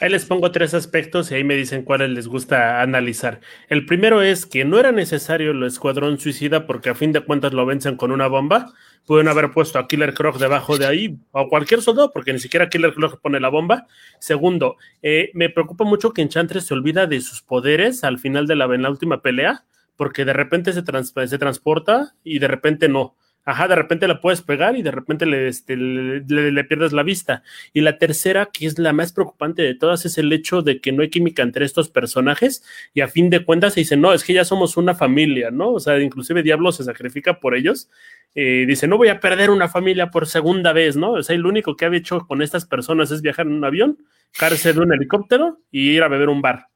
Ahí 0.00 0.08
les 0.08 0.24
pongo 0.24 0.50
tres 0.50 0.72
aspectos 0.72 1.30
y 1.30 1.34
ahí 1.34 1.44
me 1.44 1.56
dicen 1.56 1.82
cuáles 1.82 2.08
les 2.08 2.26
gusta 2.26 2.80
analizar. 2.80 3.42
El 3.68 3.84
primero 3.84 4.22
es 4.22 4.46
que 4.46 4.64
no 4.64 4.80
era 4.80 4.92
necesario 4.92 5.50
el 5.50 5.62
escuadrón 5.62 6.18
suicida 6.18 6.66
porque 6.66 6.88
a 6.88 6.94
fin 6.94 7.12
de 7.12 7.20
cuentas 7.20 7.52
lo 7.52 7.66
vencen 7.66 7.96
con 7.96 8.10
una 8.10 8.26
bomba. 8.26 8.72
Pueden 9.04 9.28
haber 9.28 9.50
puesto 9.50 9.78
a 9.78 9.86
Killer 9.86 10.14
Croc 10.14 10.38
debajo 10.38 10.78
de 10.78 10.86
ahí 10.86 11.18
o 11.32 11.48
cualquier 11.50 11.82
soldado 11.82 12.12
porque 12.14 12.32
ni 12.32 12.38
siquiera 12.38 12.70
Killer 12.70 12.94
Croc 12.94 13.20
pone 13.20 13.40
la 13.40 13.50
bomba. 13.50 13.86
Segundo, 14.18 14.76
eh, 15.02 15.30
me 15.34 15.50
preocupa 15.50 15.84
mucho 15.84 16.14
que 16.14 16.22
Enchantress 16.22 16.64
se 16.64 16.72
olvida 16.72 17.06
de 17.06 17.20
sus 17.20 17.42
poderes 17.42 18.02
al 18.02 18.18
final 18.18 18.46
de 18.46 18.56
la, 18.56 18.64
en 18.74 18.86
última 18.86 19.20
pelea 19.20 19.64
porque 19.96 20.24
de 20.24 20.32
repente 20.32 20.72
se, 20.72 20.82
se 20.82 21.38
transporta 21.38 22.14
y 22.24 22.38
de 22.38 22.48
repente 22.48 22.88
no. 22.88 23.16
Ajá, 23.42 23.68
de 23.68 23.74
repente 23.74 24.06
la 24.06 24.20
puedes 24.20 24.42
pegar 24.42 24.76
y 24.76 24.82
de 24.82 24.90
repente 24.90 25.48
este, 25.48 25.74
le, 25.76 26.64
pierdes 26.64 26.92
la 26.92 27.02
vista. 27.02 27.42
Y 27.72 27.80
la 27.80 27.96
tercera, 27.96 28.50
que 28.52 28.66
es 28.66 28.78
la 28.78 28.92
más 28.92 29.12
preocupante 29.12 29.62
de 29.62 29.74
todas, 29.74 30.04
es 30.04 30.18
el 30.18 30.30
hecho 30.32 30.60
de 30.60 30.80
que 30.80 30.92
no 30.92 31.02
hay 31.02 31.08
química 31.08 31.42
entre 31.42 31.64
estos 31.64 31.88
personajes 31.88 32.62
y 32.92 33.00
a 33.00 33.08
fin 33.08 33.30
de 33.30 33.44
cuentas 33.44 33.74
se 33.74 33.80
dice, 33.80 33.96
no, 33.96 34.12
es 34.12 34.24
que 34.24 34.34
ya 34.34 34.44
somos 34.44 34.76
una 34.76 34.94
familia, 34.94 35.50
¿no? 35.50 35.72
O 35.72 35.80
sea, 35.80 35.98
inclusive 36.00 36.42
Diablo 36.42 36.70
se 36.70 36.84
sacrifica 36.84 37.40
por 37.40 37.54
ellos. 37.54 37.88
Eh, 38.34 38.64
dice, 38.68 38.86
no 38.86 38.98
voy 38.98 39.08
a 39.08 39.20
perder 39.20 39.50
una 39.50 39.68
familia 39.68 40.10
por 40.10 40.26
segunda 40.26 40.74
vez, 40.74 40.96
¿no? 40.96 41.12
O 41.12 41.22
sea, 41.22 41.36
lo 41.36 41.48
único 41.48 41.76
que 41.76 41.86
ha 41.86 41.96
hecho 41.96 42.26
con 42.26 42.42
estas 42.42 42.66
personas 42.66 43.10
es 43.10 43.22
viajar 43.22 43.46
en 43.46 43.54
un 43.54 43.64
avión, 43.64 43.98
caerse 44.38 44.74
de 44.74 44.80
un 44.80 44.92
helicóptero 44.92 45.60
y 45.70 45.90
ir 45.90 46.02
a 46.02 46.08
beber 46.08 46.28
un 46.28 46.42
bar. 46.42 46.66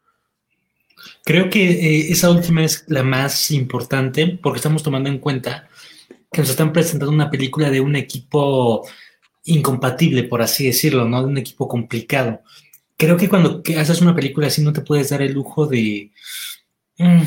Creo 1.24 1.50
que 1.50 1.70
eh, 1.70 2.10
esa 2.10 2.30
última 2.30 2.64
es 2.64 2.84
la 2.88 3.02
más 3.02 3.50
importante 3.50 4.38
porque 4.42 4.56
estamos 4.56 4.82
tomando 4.82 5.08
en 5.08 5.18
cuenta 5.18 5.68
que 6.34 6.42
nos 6.42 6.50
están 6.50 6.72
presentando 6.72 7.12
una 7.12 7.30
película 7.30 7.70
de 7.70 7.80
un 7.80 7.96
equipo 7.96 8.86
incompatible, 9.44 10.24
por 10.24 10.42
así 10.42 10.66
decirlo, 10.66 11.06
¿no? 11.06 11.22
De 11.22 11.28
un 11.28 11.38
equipo 11.38 11.68
complicado. 11.68 12.42
Creo 12.96 13.16
que 13.16 13.28
cuando 13.28 13.62
haces 13.78 14.00
una 14.02 14.14
película 14.14 14.48
así 14.48 14.62
no 14.62 14.72
te 14.72 14.82
puedes 14.82 15.10
dar 15.10 15.22
el 15.22 15.32
lujo 15.32 15.66
de, 15.66 16.10
mm, 16.98 17.22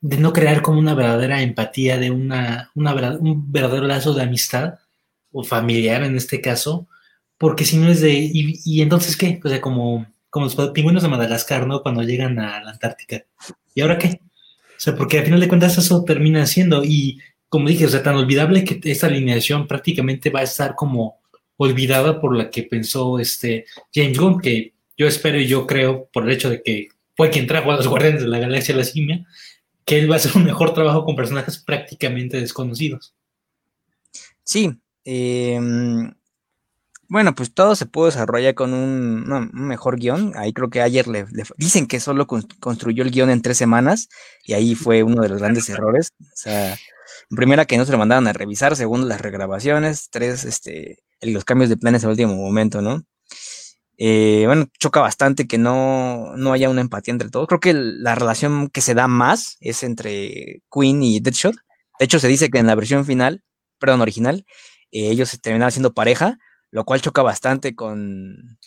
de 0.00 0.16
no 0.18 0.32
crear 0.32 0.62
como 0.62 0.78
una 0.78 0.94
verdadera 0.94 1.42
empatía, 1.42 1.98
de 1.98 2.10
una, 2.10 2.70
un 2.74 3.52
verdadero 3.52 3.86
lazo 3.86 4.14
de 4.14 4.22
amistad 4.22 4.74
o 5.32 5.44
familiar 5.44 6.02
en 6.02 6.16
este 6.16 6.40
caso, 6.40 6.88
porque 7.38 7.64
si 7.64 7.76
no 7.76 7.88
es 7.88 8.00
de, 8.00 8.12
y, 8.12 8.82
entonces 8.82 9.16
qué, 9.16 9.40
o 9.42 9.48
sea, 9.48 9.60
como, 9.60 10.06
como 10.30 10.46
los 10.46 10.70
pingüinos 10.70 11.02
de 11.02 11.08
Madagascar, 11.08 11.66
¿no? 11.66 11.82
Cuando 11.82 12.02
llegan 12.02 12.38
a 12.38 12.62
la 12.62 12.70
Antártica. 12.70 13.24
¿Y 13.74 13.80
ahora 13.80 13.98
qué? 13.98 14.20
O 14.76 14.84
sea, 14.84 14.96
porque 14.96 15.18
al 15.18 15.24
final 15.24 15.40
de 15.40 15.48
cuentas 15.48 15.78
eso 15.78 16.04
termina 16.04 16.46
siendo, 16.46 16.84
y 16.84 17.18
como 17.52 17.68
dije, 17.68 17.84
o 17.84 17.88
sea, 17.90 18.02
tan 18.02 18.16
olvidable 18.16 18.64
que 18.64 18.80
esta 18.90 19.08
alineación 19.08 19.68
prácticamente 19.68 20.30
va 20.30 20.40
a 20.40 20.44
estar 20.44 20.74
como 20.74 21.20
olvidada 21.58 22.18
por 22.18 22.34
la 22.34 22.48
que 22.48 22.62
pensó 22.62 23.18
este 23.18 23.66
James 23.94 24.18
Gunn, 24.18 24.40
que 24.40 24.72
yo 24.96 25.06
espero 25.06 25.38
y 25.38 25.46
yo 25.46 25.66
creo, 25.66 26.08
por 26.14 26.24
el 26.24 26.30
hecho 26.30 26.48
de 26.48 26.62
que 26.62 26.88
fue 27.14 27.28
quien 27.28 27.46
trajo 27.46 27.70
a 27.70 27.76
los 27.76 27.86
Guardianes 27.88 28.22
de 28.22 28.28
la 28.28 28.38
Galaxia 28.38 28.74
a 28.74 28.78
la 28.78 28.84
Simia, 28.84 29.26
que 29.84 29.98
él 29.98 30.10
va 30.10 30.14
a 30.14 30.16
hacer 30.16 30.32
un 30.34 30.44
mejor 30.44 30.72
trabajo 30.72 31.04
con 31.04 31.14
personajes 31.14 31.58
prácticamente 31.58 32.40
desconocidos. 32.40 33.12
Sí, 34.44 34.72
eh, 35.04 35.60
bueno, 37.12 37.34
pues 37.34 37.52
todo 37.52 37.76
se 37.76 37.84
puede 37.84 38.12
desarrollar 38.12 38.54
con 38.54 38.72
un, 38.72 39.50
mejor 39.52 39.98
guion. 39.98 40.32
Ahí 40.36 40.54
creo 40.54 40.70
que 40.70 40.80
ayer 40.80 41.06
le, 41.06 41.26
dicen 41.58 41.86
que 41.86 42.00
solo 42.00 42.26
construyó 42.26 43.02
el 43.02 43.10
guion 43.10 43.28
en 43.28 43.42
tres 43.42 43.58
semanas 43.58 44.08
y 44.46 44.54
ahí 44.54 44.74
fue 44.74 45.02
uno 45.02 45.20
de 45.20 45.28
los 45.28 45.38
grandes 45.38 45.68
errores. 45.68 46.14
O 46.18 46.24
sea, 46.34 46.78
primera 47.36 47.64
que 47.64 47.76
no 47.76 47.84
se 47.84 47.92
lo 47.92 47.98
mandaron 47.98 48.26
a 48.26 48.32
revisar, 48.32 48.76
segundo 48.76 49.06
las 49.06 49.20
regrabaciones, 49.20 50.08
tres, 50.10 50.44
este, 50.44 50.98
los 51.20 51.44
cambios 51.44 51.70
de 51.70 51.76
planes 51.76 52.04
al 52.04 52.10
último 52.10 52.34
momento, 52.34 52.82
¿no? 52.82 53.02
Eh, 53.98 54.44
bueno, 54.46 54.66
choca 54.78 55.00
bastante 55.00 55.46
que 55.46 55.58
no, 55.58 56.36
no 56.36 56.52
haya 56.52 56.70
una 56.70 56.80
empatía 56.80 57.12
entre 57.12 57.30
todos. 57.30 57.46
Creo 57.46 57.60
que 57.60 57.74
la 57.74 58.14
relación 58.14 58.68
que 58.68 58.80
se 58.80 58.94
da 58.94 59.06
más 59.06 59.56
es 59.60 59.82
entre 59.82 60.62
Queen 60.72 61.02
y 61.02 61.20
Deadshot. 61.20 61.54
De 61.98 62.04
hecho, 62.04 62.18
se 62.18 62.28
dice 62.28 62.50
que 62.50 62.58
en 62.58 62.66
la 62.66 62.74
versión 62.74 63.04
final, 63.04 63.44
perdón, 63.78 64.00
original, 64.00 64.44
eh, 64.90 65.10
ellos 65.10 65.28
se 65.28 65.38
terminaron 65.38 65.72
siendo 65.72 65.94
pareja 65.94 66.38
lo 66.72 66.84
cual 66.84 67.02
choca 67.02 67.22
bastante 67.22 67.76
con, 67.76 68.58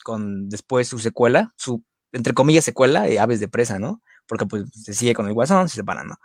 después 0.48 0.88
su 0.88 1.00
secuela, 1.00 1.54
su, 1.58 1.84
entre 2.12 2.34
comillas, 2.34 2.64
secuela 2.64 3.02
de 3.02 3.20
Aves 3.20 3.40
de 3.40 3.48
Presa, 3.48 3.80
¿no? 3.80 4.02
Porque 4.28 4.46
pues 4.46 4.66
se 4.72 4.94
sigue 4.94 5.16
con 5.16 5.28
el 5.28 5.34
Guasón, 5.34 5.68
se 5.70 5.78
separan, 5.78 6.08
¿no? 6.08 6.16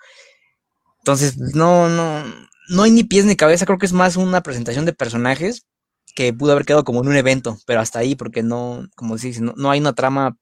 Entonces, 1.01 1.37
no, 1.39 1.89
no, 1.89 2.23
no 2.69 2.83
hay 2.83 2.91
ni 2.91 3.05
pies 3.05 3.25
ni 3.25 3.37
cabeza, 3.37 3.67
creo 3.67 3.79
que 3.79 3.87
es 3.87 3.93
más 3.93 4.17
una 4.17 4.43
presentación 4.43 4.85
de 4.85 4.93
personajes 4.93 5.67
que 6.15 6.33
pudo 6.33 6.53
haber 6.53 6.65
quedado 6.65 6.85
como 6.85 7.03
en 7.03 7.09
un 7.09 7.17
evento, 7.17 7.59
pero 7.67 7.81
hasta 7.81 7.99
ahí, 7.99 8.15
porque 8.15 8.43
no, 8.43 8.87
como 8.97 9.17
se 9.19 9.29
dice, 9.29 9.41
no 9.43 9.71
hay 9.71 9.81
una 9.81 9.93
trama 9.93 10.37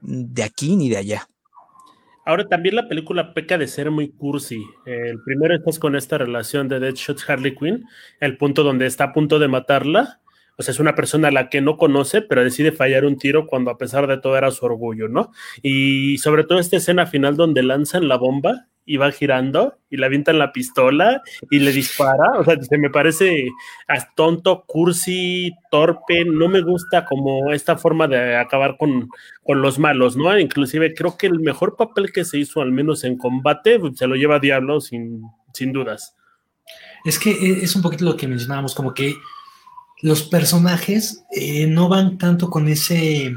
de 0.00 0.42
aquí 0.42 0.76
ni 0.76 0.88
de 0.88 0.96
allá. 0.96 1.28
Ahora 2.28 2.46
también 2.46 2.76
la 2.76 2.88
película 2.88 3.32
peca 3.32 3.56
de 3.56 3.66
ser 3.66 3.90
muy 3.90 4.10
cursi. 4.10 4.62
El 4.84 5.22
primero 5.22 5.54
estás 5.54 5.78
con 5.78 5.96
esta 5.96 6.18
relación 6.18 6.68
de 6.68 6.78
Deadshot 6.78 7.18
Harley 7.26 7.54
Quinn, 7.54 7.86
el 8.20 8.36
punto 8.36 8.62
donde 8.64 8.84
está 8.84 9.04
a 9.04 9.12
punto 9.14 9.38
de 9.38 9.48
matarla. 9.48 10.20
Sea, 10.58 10.72
es 10.72 10.80
una 10.80 10.94
persona 10.94 11.28
a 11.28 11.32
la 11.32 11.48
que 11.48 11.60
no 11.60 11.76
conoce, 11.76 12.22
pero 12.22 12.42
decide 12.42 12.72
fallar 12.72 13.04
un 13.04 13.16
tiro 13.16 13.46
cuando 13.46 13.70
a 13.70 13.78
pesar 13.78 14.06
de 14.06 14.18
todo 14.18 14.36
era 14.36 14.50
su 14.50 14.66
orgullo, 14.66 15.08
¿no? 15.08 15.30
Y 15.62 16.18
sobre 16.18 16.44
todo 16.44 16.58
esta 16.58 16.76
escena 16.76 17.06
final 17.06 17.36
donde 17.36 17.62
lanzan 17.62 18.08
la 18.08 18.16
bomba 18.16 18.66
y 18.88 18.96
va 18.96 19.12
girando 19.12 19.78
y 19.90 19.98
le 19.98 20.06
avientan 20.06 20.38
la 20.38 20.50
pistola 20.50 21.22
y 21.50 21.58
le 21.58 21.72
dispara. 21.72 22.38
O 22.38 22.44
sea, 22.44 22.60
se 22.60 22.78
me 22.78 22.88
parece 22.88 23.46
tonto, 24.16 24.64
cursi, 24.66 25.52
torpe. 25.70 26.24
No 26.24 26.48
me 26.48 26.62
gusta 26.62 27.04
como 27.04 27.52
esta 27.52 27.76
forma 27.76 28.08
de 28.08 28.36
acabar 28.36 28.78
con, 28.78 29.10
con, 29.42 29.60
los 29.60 29.78
malos, 29.78 30.16
¿no? 30.16 30.36
Inclusive 30.38 30.94
creo 30.94 31.18
que 31.18 31.26
el 31.26 31.38
mejor 31.38 31.76
papel 31.76 32.10
que 32.12 32.24
se 32.24 32.38
hizo, 32.38 32.62
al 32.62 32.72
menos 32.72 33.04
en 33.04 33.18
combate, 33.18 33.78
se 33.94 34.06
lo 34.06 34.16
lleva 34.16 34.40
Diablo 34.40 34.80
sin, 34.80 35.20
sin 35.52 35.72
dudas. 35.72 36.16
Es 37.04 37.18
que 37.18 37.30
e, 37.30 37.64
es 37.64 37.76
un 37.76 37.82
poquito 37.82 38.06
lo 38.06 38.16
que 38.16 38.26
mencionábamos, 38.26 38.74
como 38.74 38.94
que 38.94 39.14
los 40.02 40.22
personajes 40.22 41.24
eh, 41.30 41.66
no 41.66 41.88
van 41.88 42.18
tanto 42.18 42.50
con 42.50 42.68
ese 42.68 43.34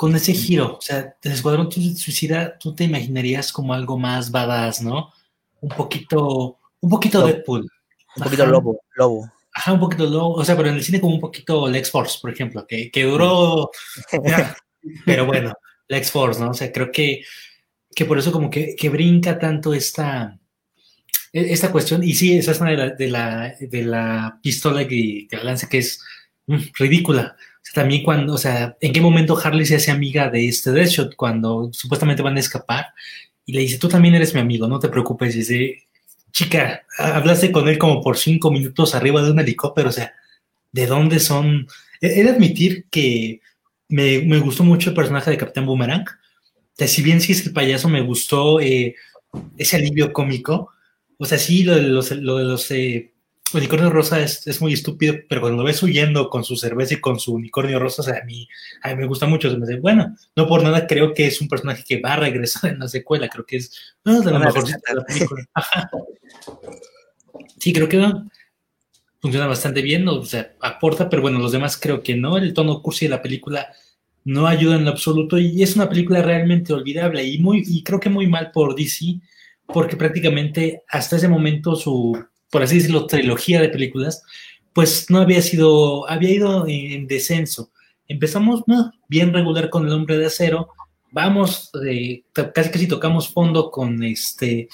con 0.00 0.16
ese 0.16 0.32
giro, 0.32 0.78
o 0.78 0.80
sea, 0.80 1.14
el 1.22 1.32
Escuadrón 1.32 1.70
Suicida, 1.70 2.56
tú 2.58 2.74
te 2.74 2.84
imaginarías 2.84 3.52
como 3.52 3.74
algo 3.74 3.98
más 3.98 4.30
badass, 4.30 4.80
¿no? 4.80 5.12
Un 5.60 5.68
poquito, 5.68 6.58
un 6.80 6.88
poquito 6.88 7.22
Deadpool. 7.26 7.68
Un 8.16 8.22
poquito 8.24 8.46
lobo, 8.46 8.80
lobo. 8.96 9.30
Ajá, 9.52 9.74
un 9.74 9.80
poquito 9.80 10.06
lobo, 10.06 10.36
o 10.36 10.44
sea, 10.44 10.56
pero 10.56 10.70
en 10.70 10.76
el 10.76 10.82
cine 10.82 11.02
como 11.02 11.16
un 11.16 11.20
poquito 11.20 11.68
Lex 11.68 11.90
Force, 11.90 12.18
por 12.18 12.30
ejemplo, 12.30 12.66
que, 12.66 12.90
que 12.90 13.04
duró, 13.04 13.70
pero 15.04 15.26
bueno, 15.26 15.52
Lex 15.88 16.10
Force, 16.10 16.40
¿no? 16.40 16.48
O 16.52 16.54
sea, 16.54 16.72
creo 16.72 16.90
que, 16.90 17.20
que 17.94 18.06
por 18.06 18.18
eso 18.18 18.32
como 18.32 18.48
que, 18.48 18.74
que 18.74 18.88
brinca 18.88 19.38
tanto 19.38 19.74
esta, 19.74 20.39
esta 21.32 21.70
cuestión, 21.70 22.02
y 22.02 22.14
sí, 22.14 22.36
esa 22.36 22.52
es 22.52 22.60
una 22.60 22.70
de 22.70 23.08
la, 23.08 23.54
de 23.58 23.82
la, 23.82 24.38
pistola 24.42 24.86
que, 24.86 25.26
que 25.30 25.36
lanza 25.38 25.68
que 25.68 25.78
es 25.78 26.00
mm, 26.46 26.58
ridícula 26.78 27.36
también 27.74 28.02
cuando, 28.02 28.34
o 28.34 28.38
sea, 28.38 28.76
¿en 28.80 28.92
qué 28.92 29.00
momento 29.00 29.38
Harley 29.38 29.64
se 29.64 29.76
hace 29.76 29.90
amiga 29.90 30.28
de 30.28 30.48
este 30.48 30.72
Deadshot? 30.72 31.14
Cuando 31.14 31.70
supuestamente 31.72 32.22
van 32.22 32.36
a 32.36 32.40
escapar 32.40 32.86
y 33.46 33.52
le 33.52 33.60
dice, 33.60 33.78
tú 33.78 33.88
también 33.88 34.14
eres 34.14 34.34
mi 34.34 34.40
amigo, 34.40 34.66
no 34.66 34.78
te 34.78 34.88
preocupes. 34.88 35.34
Y 35.34 35.38
dice, 35.38 35.88
chica, 36.32 36.84
hablaste 36.98 37.52
con 37.52 37.68
él 37.68 37.78
como 37.78 38.02
por 38.02 38.18
cinco 38.18 38.50
minutos 38.50 38.94
arriba 38.94 39.22
de 39.22 39.30
un 39.30 39.40
helicóptero, 39.40 39.90
o 39.90 39.92
sea, 39.92 40.12
¿de 40.72 40.86
dónde 40.86 41.20
son? 41.20 41.68
He 42.00 42.24
de 42.24 42.30
admitir 42.30 42.86
que 42.90 43.40
me, 43.88 44.20
me 44.22 44.38
gustó 44.38 44.64
mucho 44.64 44.90
el 44.90 44.96
personaje 44.96 45.30
de 45.30 45.38
Capitán 45.38 45.66
Boomerang. 45.66 46.06
Si 46.76 47.02
bien 47.02 47.20
sí 47.20 47.32
es 47.32 47.46
el 47.46 47.52
payaso, 47.52 47.88
me 47.88 48.00
gustó 48.00 48.60
eh, 48.60 48.94
ese 49.56 49.76
alivio 49.76 50.12
cómico. 50.12 50.70
O 51.22 51.26
sea, 51.26 51.36
sí, 51.36 51.64
lo 51.64 51.74
de 51.74 51.82
los, 51.82 52.10
lo 52.12 52.38
de 52.38 52.44
los 52.44 52.70
eh, 52.70 53.12
unicornio 53.52 53.90
rosa 53.90 54.20
es, 54.20 54.60
muy 54.62 54.72
estúpido, 54.72 55.16
pero 55.28 55.42
cuando 55.42 55.58
lo 55.58 55.64
ves 55.64 55.82
huyendo 55.82 56.30
con 56.30 56.44
su 56.44 56.56
cerveza 56.56 56.94
y 56.94 57.00
con 57.00 57.20
su 57.20 57.34
unicornio 57.34 57.78
rosa, 57.78 58.00
o 58.00 58.04
sea, 58.06 58.20
a 58.22 58.24
mí, 58.24 58.48
a 58.82 58.88
mí 58.88 58.94
me 58.94 59.06
gusta 59.06 59.26
mucho. 59.26 59.50
me 59.50 59.66
dice, 59.66 59.78
bueno, 59.80 60.16
no 60.34 60.46
por 60.46 60.62
nada 60.62 60.86
creo 60.86 61.12
que 61.12 61.26
es 61.26 61.38
un 61.42 61.48
personaje 61.48 61.84
que 61.86 62.00
va 62.00 62.14
a 62.14 62.16
regresar 62.16 62.72
en 62.72 62.78
la 62.78 62.88
secuela, 62.88 63.28
creo 63.28 63.44
que 63.44 63.56
es 63.56 63.94
uno 64.02 64.22
de 64.22 64.30
los 64.30 64.40
mejores 64.40 64.64
de 64.64 64.94
la 64.94 65.04
película. 65.04 65.48
Sí, 67.58 67.74
creo 67.74 67.86
que 67.86 68.02
funciona 69.20 69.46
bastante 69.46 69.82
bien, 69.82 70.08
o 70.08 70.24
sea, 70.24 70.54
aporta, 70.62 71.10
pero 71.10 71.20
bueno, 71.20 71.38
los 71.38 71.52
demás 71.52 71.76
creo 71.76 72.02
que 72.02 72.14
no. 72.14 72.38
El 72.38 72.54
tono 72.54 72.80
cursi 72.80 73.04
de 73.04 73.10
la 73.10 73.20
película 73.20 73.70
no 74.24 74.46
ayuda 74.46 74.76
en 74.76 74.86
lo 74.86 74.90
absoluto 74.90 75.38
y 75.38 75.62
es 75.62 75.76
una 75.76 75.88
película 75.88 76.22
realmente 76.22 76.72
olvidable 76.72 77.24
y, 77.24 77.38
muy, 77.38 77.62
y 77.66 77.82
creo 77.82 78.00
que 78.00 78.08
muy 78.08 78.26
mal 78.26 78.50
por 78.52 78.74
DC, 78.74 79.20
porque 79.72 79.96
prácticamente 79.96 80.82
hasta 80.88 81.16
ese 81.16 81.28
momento 81.28 81.76
su 81.76 82.16
por 82.50 82.62
así 82.62 82.76
decirlo, 82.76 83.06
trilogía 83.06 83.60
de 83.60 83.68
películas, 83.68 84.22
pues 84.72 85.08
no 85.08 85.20
había 85.20 85.40
sido, 85.40 86.08
había 86.10 86.30
ido 86.30 86.66
en 86.68 87.06
descenso. 87.06 87.70
Empezamos 88.08 88.64
bien 89.08 89.32
regular 89.32 89.70
con 89.70 89.86
El 89.86 89.92
Hombre 89.92 90.18
de 90.18 90.26
Acero, 90.26 90.68
vamos, 91.12 91.70
eh, 91.86 92.24
casi 92.32 92.70
casi 92.70 92.88
tocamos 92.88 93.28
fondo 93.28 93.70
con 93.70 94.02
este 94.02 94.68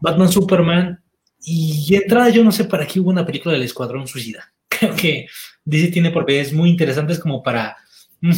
Batman 0.00 0.32
Superman, 0.32 1.02
y 1.40 1.94
entrada 1.94 2.30
yo 2.30 2.42
no 2.42 2.50
sé 2.50 2.64
para 2.64 2.86
qué 2.86 2.98
hubo 2.98 3.10
una 3.10 3.26
película 3.26 3.52
del 3.52 3.62
Escuadrón 3.62 4.06
Suicida. 4.06 4.52
Creo 4.68 4.96
que 4.96 5.28
DC 5.64 5.88
tiene 5.88 6.10
propiedades 6.10 6.52
muy 6.52 6.70
interesantes 6.70 7.18
como 7.18 7.42
para, 7.42 7.76
mm, 8.20 8.32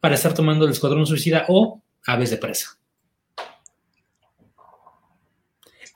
para 0.00 0.14
estar 0.14 0.34
tomando 0.34 0.64
el 0.64 0.72
Escuadrón 0.72 1.06
Suicida 1.06 1.44
o 1.48 1.82
Aves 2.06 2.30
de 2.30 2.38
Presa. 2.38 2.78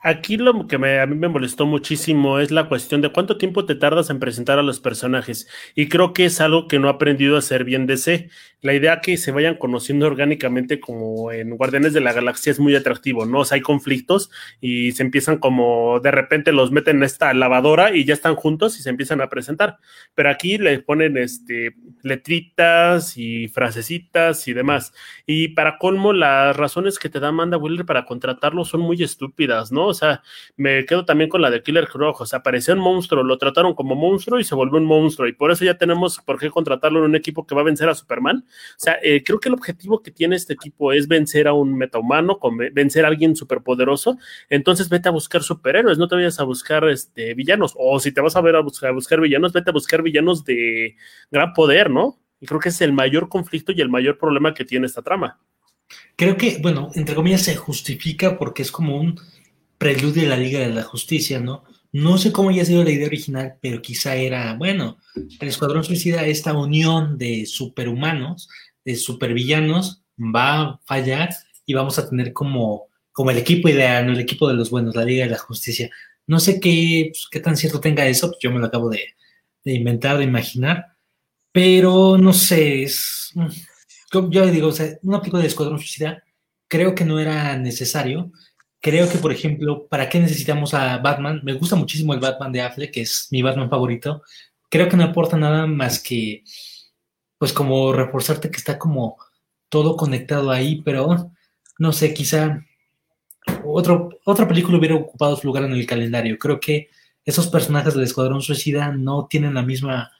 Aquí 0.07 0.37
lo 0.37 0.67
que 0.67 0.77
a 0.77 1.05
mí 1.05 1.15
me 1.15 1.27
molestó 1.27 1.65
muchísimo 1.65 2.39
es 2.39 2.49
la 2.49 2.69
cuestión 2.69 3.01
de 3.01 3.11
cuánto 3.11 3.37
tiempo 3.37 3.65
te 3.65 3.75
tardas 3.75 4.09
en 4.09 4.19
presentar 4.19 4.57
a 4.57 4.63
los 4.63 4.79
personajes. 4.79 5.49
Y 5.75 5.89
creo 5.89 6.13
que 6.13 6.23
es 6.23 6.39
algo 6.39 6.69
que 6.69 6.79
no 6.79 6.87
ha 6.87 6.91
aprendido 6.91 7.35
a 7.35 7.39
hacer 7.39 7.65
bien 7.65 7.87
DC. 7.87 8.29
La 8.61 8.73
idea 8.73 9.01
que 9.01 9.17
se 9.17 9.33
vayan 9.33 9.55
conociendo 9.55 10.07
orgánicamente 10.07 10.79
como 10.79 11.33
en 11.33 11.57
Guardianes 11.57 11.91
de 11.91 11.99
la 11.99 12.13
Galaxia 12.13 12.51
es 12.51 12.59
muy 12.59 12.73
atractivo, 12.73 13.25
¿no? 13.25 13.39
O 13.39 13.45
sea, 13.45 13.55
hay 13.55 13.61
conflictos 13.61 14.31
y 14.61 14.93
se 14.93 15.03
empiezan 15.03 15.39
como 15.39 15.99
de 15.99 16.11
repente 16.11 16.53
los 16.53 16.71
meten 16.71 16.97
en 16.97 17.03
esta 17.03 17.33
lavadora 17.33 17.93
y 17.93 18.05
ya 18.05 18.13
están 18.13 18.35
juntos 18.35 18.79
y 18.79 18.83
se 18.83 18.89
empiezan 18.89 19.19
a 19.19 19.27
presentar. 19.27 19.77
Pero 20.15 20.29
aquí 20.29 20.57
le 20.57 20.79
ponen 20.79 21.17
este 21.17 21.75
letritas 22.01 23.17
y 23.17 23.49
frasecitas 23.49 24.47
y 24.47 24.53
demás. 24.53 24.93
Y 25.25 25.49
para 25.49 25.77
colmo, 25.77 26.13
las 26.13 26.55
razones 26.55 26.97
que 26.97 27.09
te 27.09 27.19
da 27.19 27.27
Amanda 27.27 27.57
Wheeler 27.57 27.85
para 27.85 28.05
contratarlo 28.05 28.63
son 28.63 28.79
muy 28.79 29.03
estúpidas, 29.03 29.69
¿no? 29.69 29.96
Sea, 29.97 30.21
me 30.55 30.85
quedo 30.85 31.05
también 31.05 31.29
con 31.29 31.41
la 31.41 31.49
de 31.49 31.61
Killer 31.61 31.87
Croc, 31.87 32.21
o 32.21 32.25
sea, 32.25 32.43
parecía 32.43 32.73
un 32.73 32.79
monstruo, 32.79 33.23
lo 33.23 33.37
trataron 33.37 33.73
como 33.73 33.95
monstruo 33.95 34.39
y 34.39 34.43
se 34.43 34.55
volvió 34.55 34.77
un 34.77 34.85
monstruo, 34.85 35.27
y 35.27 35.33
por 35.33 35.51
eso 35.51 35.65
ya 35.65 35.77
tenemos 35.77 36.19
por 36.19 36.39
qué 36.39 36.49
contratarlo 36.49 36.99
en 36.99 37.05
un 37.05 37.15
equipo 37.15 37.45
que 37.45 37.55
va 37.55 37.61
a 37.61 37.65
vencer 37.65 37.89
a 37.89 37.95
Superman. 37.95 38.45
O 38.47 38.75
sea, 38.77 38.97
eh, 39.03 39.23
creo 39.23 39.39
que 39.39 39.49
el 39.49 39.55
objetivo 39.55 40.01
que 40.01 40.11
tiene 40.11 40.35
este 40.35 40.53
equipo 40.53 40.93
es 40.93 41.07
vencer 41.07 41.47
a 41.47 41.53
un 41.53 41.75
metahumano, 41.77 42.39
vencer 42.71 43.05
a 43.05 43.09
alguien 43.09 43.35
superpoderoso, 43.35 44.17
entonces 44.49 44.89
vete 44.89 45.09
a 45.09 45.11
buscar 45.11 45.43
superhéroes, 45.43 45.97
no 45.97 46.07
te 46.07 46.15
vayas 46.15 46.39
a 46.39 46.43
buscar 46.43 46.87
este, 46.89 47.33
villanos, 47.33 47.73
o 47.77 47.99
si 47.99 48.11
te 48.11 48.21
vas 48.21 48.35
a 48.35 48.41
ver 48.41 48.55
a 48.55 48.61
buscar, 48.61 48.89
a 48.89 48.93
buscar 48.93 49.19
villanos, 49.19 49.53
vete 49.53 49.69
a 49.69 49.73
buscar 49.73 50.01
villanos 50.01 50.45
de 50.45 50.95
gran 51.31 51.53
poder, 51.53 51.89
¿no? 51.89 52.19
Y 52.39 52.45
creo 52.45 52.59
que 52.59 52.69
es 52.69 52.81
el 52.81 52.93
mayor 52.93 53.29
conflicto 53.29 53.71
y 53.71 53.81
el 53.81 53.89
mayor 53.89 54.17
problema 54.17 54.53
que 54.53 54.65
tiene 54.65 54.85
esta 54.85 55.01
trama. 55.01 55.39
Creo 56.15 56.35
que, 56.37 56.57
bueno, 56.61 56.89
entre 56.95 57.15
comillas 57.15 57.43
se 57.43 57.55
justifica 57.55 58.37
porque 58.37 58.61
es 58.61 58.71
como 58.71 58.97
un 58.97 59.19
preludio 59.77 60.23
de 60.23 60.29
la 60.29 60.37
Liga 60.37 60.59
de 60.59 60.73
la 60.73 60.83
Justicia, 60.83 61.39
¿no? 61.39 61.63
No 61.91 62.17
sé 62.17 62.31
cómo 62.31 62.49
haya 62.49 62.65
sido 62.65 62.83
la 62.83 62.91
idea 62.91 63.07
original, 63.07 63.57
pero 63.61 63.81
quizá 63.81 64.15
era, 64.15 64.53
bueno, 64.55 64.97
el 65.15 65.47
Escuadrón 65.47 65.83
Suicida, 65.83 66.25
esta 66.25 66.53
unión 66.53 67.17
de 67.17 67.45
superhumanos, 67.45 68.49
de 68.83 68.95
supervillanos, 68.95 70.03
va 70.17 70.61
a 70.61 70.79
fallar 70.85 71.29
y 71.65 71.73
vamos 71.73 71.97
a 71.97 72.09
tener 72.09 72.33
como, 72.33 72.87
como 73.11 73.31
el 73.31 73.37
equipo 73.37 73.69
ideal, 73.69 74.05
¿no? 74.05 74.13
el 74.13 74.19
equipo 74.19 74.47
de 74.47 74.55
los 74.55 74.69
buenos, 74.69 74.95
la 74.95 75.05
Liga 75.05 75.25
de 75.25 75.31
la 75.31 75.37
Justicia. 75.37 75.89
No 76.27 76.39
sé 76.39 76.59
qué, 76.59 77.09
pues, 77.11 77.27
qué 77.31 77.39
tan 77.39 77.55
cierto 77.55 77.79
tenga 77.79 78.05
eso, 78.05 78.27
pues 78.27 78.39
yo 78.41 78.51
me 78.51 78.59
lo 78.59 78.67
acabo 78.67 78.89
de, 78.89 79.15
de 79.63 79.73
inventar, 79.73 80.17
de 80.17 80.25
imaginar, 80.25 80.97
pero 81.51 82.17
no 82.17 82.33
sé, 82.33 82.83
es, 82.83 83.31
mm, 83.33 83.47
yo 84.29 84.47
digo, 84.47 84.67
o 84.67 84.71
sea, 84.71 84.97
una 85.03 85.19
película 85.19 85.41
de 85.41 85.47
Escuadrón 85.47 85.79
Suicida 85.79 86.23
creo 86.67 86.95
que 86.95 87.05
no 87.05 87.19
era 87.19 87.57
necesario. 87.57 88.31
Creo 88.81 89.09
que, 89.09 89.17
por 89.17 89.31
ejemplo, 89.31 89.87
¿para 89.87 90.07
qué 90.07 90.19
necesitamos 90.19 90.73
a 90.73 90.97
Batman? 90.99 91.41
Me 91.43 91.53
gusta 91.53 91.75
muchísimo 91.75 92.13
el 92.13 92.19
Batman 92.19 92.51
de 92.51 92.61
Affleck, 92.61 92.91
que 92.91 93.01
es 93.01 93.27
mi 93.31 93.41
Batman 93.41 93.69
favorito. 93.69 94.21
Creo 94.69 94.87
que 94.87 94.97
no 94.97 95.03
aporta 95.03 95.37
nada 95.37 95.65
más 95.65 95.99
que, 95.99 96.43
pues, 97.37 97.53
como 97.53 97.91
reforzarte 97.93 98.51
que 98.51 98.57
está 98.57 98.77
como 98.77 99.17
todo 99.69 99.97
conectado 99.97 100.51
ahí, 100.51 100.81
pero 100.83 101.31
no 101.79 101.91
sé, 101.91 102.13
quizá 102.13 102.63
otro, 103.63 104.09
otra 104.25 104.47
película 104.47 104.77
hubiera 104.77 104.95
ocupado 104.95 105.35
su 105.35 105.47
lugar 105.47 105.63
en 105.63 105.73
el 105.73 105.85
calendario. 105.85 106.37
Creo 106.37 106.59
que 106.59 106.89
esos 107.25 107.47
personajes 107.47 107.93
del 107.93 108.03
Escuadrón 108.03 108.41
Suicida 108.41 108.91
no 108.91 109.27
tienen 109.27 109.55
la 109.55 109.61
misma 109.61 110.11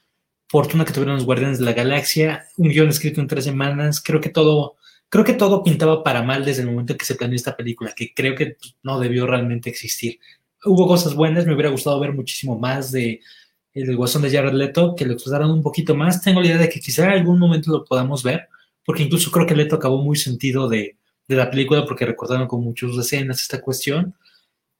fortuna 0.48 0.84
que 0.84 0.92
tuvieron 0.92 1.16
los 1.16 1.24
Guardianes 1.24 1.58
de 1.58 1.64
la 1.64 1.72
Galaxia. 1.72 2.46
Un 2.56 2.68
guion 2.70 2.88
escrito 2.88 3.20
en 3.20 3.28
tres 3.28 3.44
semanas. 3.44 4.02
Creo 4.02 4.20
que 4.20 4.30
todo 4.30 4.76
creo 5.08 5.24
que 5.24 5.34
todo 5.34 5.62
pintaba 5.62 6.02
para 6.02 6.22
mal 6.22 6.44
desde 6.44 6.62
el 6.62 6.68
momento 6.68 6.96
que 6.96 7.04
se 7.04 7.14
planeó 7.14 7.36
esta 7.36 7.56
película, 7.56 7.92
que 7.94 8.12
creo 8.14 8.34
que 8.34 8.56
no 8.82 9.00
debió 9.00 9.26
realmente 9.26 9.70
existir. 9.70 10.18
Hubo 10.64 10.86
cosas 10.86 11.14
buenas, 11.14 11.46
me 11.46 11.54
hubiera 11.54 11.70
gustado 11.70 12.00
ver 12.00 12.12
muchísimo 12.12 12.58
más 12.58 12.92
de 12.92 13.20
el 13.74 13.96
guasón 13.96 14.22
de 14.22 14.30
Jared 14.30 14.52
Leto, 14.52 14.94
que 14.96 15.04
lo 15.06 15.12
explotaron 15.12 15.50
un 15.50 15.62
poquito 15.62 15.94
más. 15.94 16.22
Tengo 16.22 16.40
la 16.40 16.48
idea 16.48 16.58
de 16.58 16.68
que 16.68 16.80
quizá 16.80 17.04
en 17.04 17.10
algún 17.12 17.38
momento 17.38 17.70
lo 17.70 17.84
podamos 17.84 18.22
ver, 18.22 18.48
porque 18.84 19.04
incluso 19.04 19.30
creo 19.30 19.46
que 19.46 19.54
Leto 19.54 19.76
acabó 19.76 20.02
muy 20.02 20.16
sentido 20.16 20.68
de, 20.68 20.96
de 21.28 21.36
la 21.36 21.50
película, 21.50 21.84
porque 21.86 22.06
recordaron 22.06 22.48
con 22.48 22.62
muchas 22.64 22.96
escenas 22.96 23.40
esta 23.40 23.60
cuestión. 23.60 24.14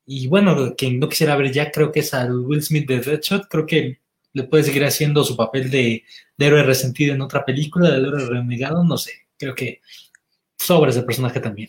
Y 0.07 0.27
bueno, 0.27 0.75
quien 0.77 0.99
no 0.99 1.09
quisiera 1.09 1.37
ver 1.37 1.53
ya, 1.53 1.71
creo 1.71 1.93
que 1.93 2.01
es 2.01 2.15
al 2.15 2.35
Will 2.41 2.63
Smith 2.63 2.89
de 2.89 3.01
Deadshot, 3.01 3.47
creo 3.49 3.67
que 3.67 4.01
le 4.33 4.45
puede 4.45 4.65
seguir 4.65 4.85
haciendo 4.85 5.23
su 5.25 5.37
papel 5.37 5.71
de, 5.71 6.05
de 6.37 6.47
héroe 6.47 6.63
resentido 6.63 7.15
en 7.15 7.21
otra 7.21 7.45
película, 7.45 7.91
del 7.91 8.07
héroe 8.07 8.27
renegado, 8.27 8.85
no 8.85 8.97
sé, 8.97 9.13
creo 9.37 9.55
que 9.55 9.81
sobre 10.59 10.91
ese 10.91 11.03
personaje 11.03 11.41
también. 11.41 11.69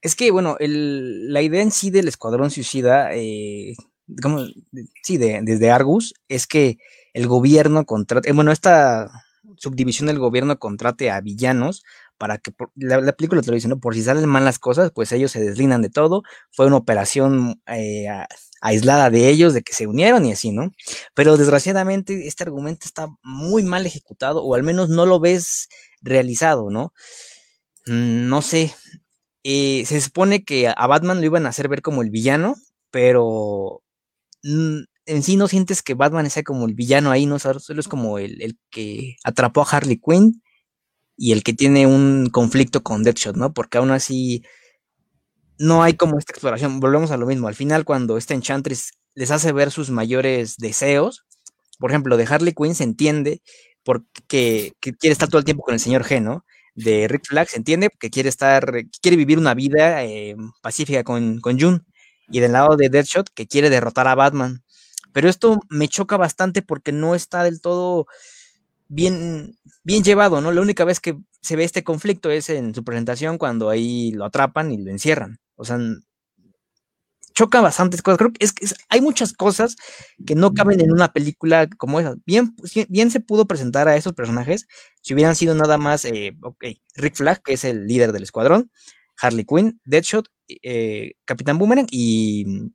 Es 0.00 0.14
que, 0.14 0.30
bueno, 0.30 0.56
el, 0.60 1.32
la 1.32 1.42
idea 1.42 1.62
en 1.62 1.72
sí 1.72 1.90
del 1.90 2.08
Escuadrón 2.08 2.50
Suicida, 2.50 3.14
eh, 3.14 3.74
digamos, 4.06 4.54
sí, 5.02 5.18
de, 5.18 5.40
desde 5.42 5.70
Argus, 5.70 6.14
es 6.28 6.46
que 6.46 6.78
el 7.14 7.26
gobierno 7.26 7.84
contrate, 7.84 8.30
eh, 8.30 8.32
bueno, 8.32 8.52
esta 8.52 9.10
subdivisión 9.56 10.06
del 10.06 10.20
gobierno 10.20 10.58
contrate 10.58 11.10
a 11.10 11.20
villanos 11.20 11.82
para 12.16 12.38
que, 12.38 12.52
la, 12.76 13.12
película 13.12 13.42
te 13.42 13.48
lo 13.48 13.54
dice, 13.54 13.68
¿no? 13.68 13.78
Por 13.78 13.94
si 13.94 14.02
salen 14.02 14.28
mal 14.28 14.44
las 14.44 14.58
cosas, 14.58 14.90
pues 14.92 15.12
ellos 15.12 15.30
se 15.32 15.40
deslindan 15.40 15.82
de 15.82 15.90
todo. 15.90 16.22
Fue 16.50 16.66
una 16.66 16.76
operación 16.76 17.60
eh, 17.66 18.06
aislada 18.60 19.10
de 19.10 19.28
ellos, 19.28 19.54
de 19.54 19.62
que 19.62 19.72
se 19.72 19.86
unieron 19.86 20.26
y 20.26 20.32
así, 20.32 20.50
¿no? 20.50 20.72
Pero 21.14 21.36
desgraciadamente 21.36 22.26
este 22.26 22.44
argumento 22.44 22.86
está 22.86 23.08
muy 23.22 23.62
mal 23.62 23.86
ejecutado, 23.86 24.42
o 24.44 24.54
al 24.54 24.64
menos 24.64 24.88
no 24.88 25.06
lo 25.06 25.20
ves 25.20 25.68
realizado, 26.02 26.70
¿no? 26.70 26.92
Mm, 27.88 28.28
no 28.28 28.42
sé, 28.42 28.74
eh, 29.44 29.84
se 29.86 30.00
supone 30.00 30.44
que 30.44 30.68
a 30.68 30.86
Batman 30.86 31.20
lo 31.20 31.26
iban 31.26 31.46
a 31.46 31.50
hacer 31.50 31.68
ver 31.68 31.82
como 31.82 32.02
el 32.02 32.10
villano, 32.10 32.56
pero 32.90 33.82
mm, 34.44 34.80
en 35.06 35.22
sí 35.22 35.36
no 35.36 35.48
sientes 35.48 35.82
que 35.82 35.94
Batman 35.94 36.30
sea 36.30 36.42
como 36.44 36.66
el 36.66 36.74
villano 36.74 37.10
ahí, 37.10 37.26
¿no? 37.26 37.38
Solo 37.38 37.80
es 37.80 37.88
como 37.88 38.18
el, 38.18 38.58
que 38.70 39.16
atrapó 39.24 39.62
a 39.62 39.68
Harley 39.70 39.98
Quinn 39.98 40.42
y 41.16 41.32
el 41.32 41.42
que 41.44 41.54
tiene 41.54 41.86
un 41.86 42.30
conflicto 42.32 42.82
con 42.82 43.02
Deadshot, 43.04 43.36
¿no? 43.36 43.54
Porque 43.54 43.78
aún 43.78 43.90
así 43.92 44.44
no 45.58 45.82
hay 45.82 45.94
como 45.94 46.18
esta 46.18 46.32
exploración. 46.32 46.80
Volvemos 46.80 47.10
a 47.10 47.16
lo 47.16 47.26
mismo. 47.26 47.48
Al 47.48 47.54
final, 47.56 47.84
cuando 47.84 48.18
este 48.18 48.34
Enchantress 48.34 48.92
les 49.14 49.30
hace 49.30 49.52
ver 49.52 49.70
sus 49.72 49.90
mayores 49.90 50.56
deseos, 50.58 51.26
por 51.78 51.90
ejemplo, 51.90 52.16
de 52.16 52.26
Harley 52.26 52.54
Quinn 52.54 52.74
se 52.74 52.84
entiende 52.84 53.42
porque 53.84 54.74
que 54.80 54.94
quiere 54.94 55.12
estar 55.12 55.28
todo 55.28 55.38
el 55.40 55.44
tiempo 55.44 55.62
con 55.64 55.74
el 55.74 55.80
señor 55.80 56.04
G, 56.04 56.22
¿no? 56.22 56.44
De 56.78 57.08
Rick 57.08 57.26
Flag, 57.26 57.48
se 57.48 57.56
entiende, 57.56 57.90
que 57.98 58.10
quiere 58.10 58.28
estar, 58.28 58.72
quiere 59.02 59.16
vivir 59.16 59.38
una 59.38 59.54
vida 59.54 60.04
eh, 60.04 60.36
pacífica 60.62 61.02
con, 61.04 61.40
con 61.40 61.58
June. 61.58 61.80
Y 62.30 62.40
del 62.40 62.52
lado 62.52 62.76
de 62.76 62.88
Deadshot, 62.88 63.30
que 63.34 63.46
quiere 63.46 63.70
derrotar 63.70 64.06
a 64.06 64.14
Batman. 64.14 64.62
Pero 65.12 65.28
esto 65.28 65.60
me 65.70 65.88
choca 65.88 66.16
bastante 66.16 66.62
porque 66.62 66.92
no 66.92 67.14
está 67.14 67.42
del 67.42 67.60
todo 67.60 68.06
bien, 68.88 69.58
bien 69.82 70.04
llevado, 70.04 70.40
¿no? 70.40 70.52
La 70.52 70.60
única 70.60 70.84
vez 70.84 71.00
que 71.00 71.16
se 71.40 71.56
ve 71.56 71.64
este 71.64 71.82
conflicto 71.82 72.30
es 72.30 72.48
en 72.50 72.74
su 72.74 72.84
presentación 72.84 73.38
cuando 73.38 73.70
ahí 73.70 74.12
lo 74.12 74.24
atrapan 74.24 74.70
y 74.70 74.78
lo 74.78 74.90
encierran. 74.90 75.38
O 75.56 75.64
sea, 75.64 75.78
choca 77.38 77.60
bastantes 77.60 78.02
cosas. 78.02 78.18
Creo 78.18 78.32
que 78.32 78.44
es, 78.44 78.52
hay 78.88 79.00
muchas 79.00 79.32
cosas 79.32 79.76
que 80.26 80.34
no 80.34 80.54
caben 80.54 80.80
en 80.80 80.90
una 80.90 81.12
película 81.12 81.68
como 81.68 82.00
esa. 82.00 82.16
Bien, 82.26 82.56
bien 82.88 83.12
se 83.12 83.20
pudo 83.20 83.46
presentar 83.46 83.86
a 83.86 83.94
esos 83.94 84.12
personajes 84.12 84.66
si 85.02 85.14
hubieran 85.14 85.36
sido 85.36 85.54
nada 85.54 85.78
más, 85.78 86.04
eh, 86.04 86.36
ok, 86.42 86.64
Rick 86.96 87.14
Flag, 87.14 87.40
que 87.42 87.52
es 87.52 87.62
el 87.62 87.86
líder 87.86 88.10
del 88.10 88.24
escuadrón, 88.24 88.72
Harley 89.20 89.44
Quinn, 89.44 89.80
Deadshot, 89.84 90.28
eh, 90.48 91.12
Capitán 91.24 91.58
Boomerang 91.58 91.86
y... 91.92 92.72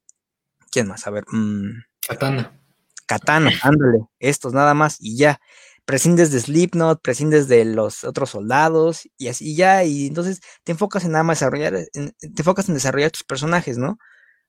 ¿Quién 0.72 0.88
más? 0.88 1.06
A 1.08 1.12
ver. 1.12 1.26
Mm, 1.28 1.84
Katana. 2.08 2.58
Katana, 3.06 3.52
ándale, 3.64 4.06
estos 4.20 4.54
nada 4.54 4.74
más 4.74 4.96
y 5.02 5.18
ya. 5.18 5.42
Prescindes 5.84 6.32
de 6.32 6.40
Slipknot, 6.40 7.02
prescindes 7.02 7.50
de 7.50 7.66
los 7.66 8.06
otros 8.06 8.30
soldados 8.30 9.10
y 9.18 9.28
así 9.28 9.58
ya, 9.58 9.84
y 9.84 10.08
entonces 10.08 10.40
te 10.64 10.72
enfocas 10.72 11.04
en 11.04 11.12
nada 11.12 11.26
más 11.26 11.40
desarrollar, 11.40 11.74
te 11.92 12.42
enfocas 12.42 12.70
en 12.70 12.76
desarrollar 12.76 13.12
tus 13.12 13.26
personajes, 13.26 13.78
¿no? 13.78 13.98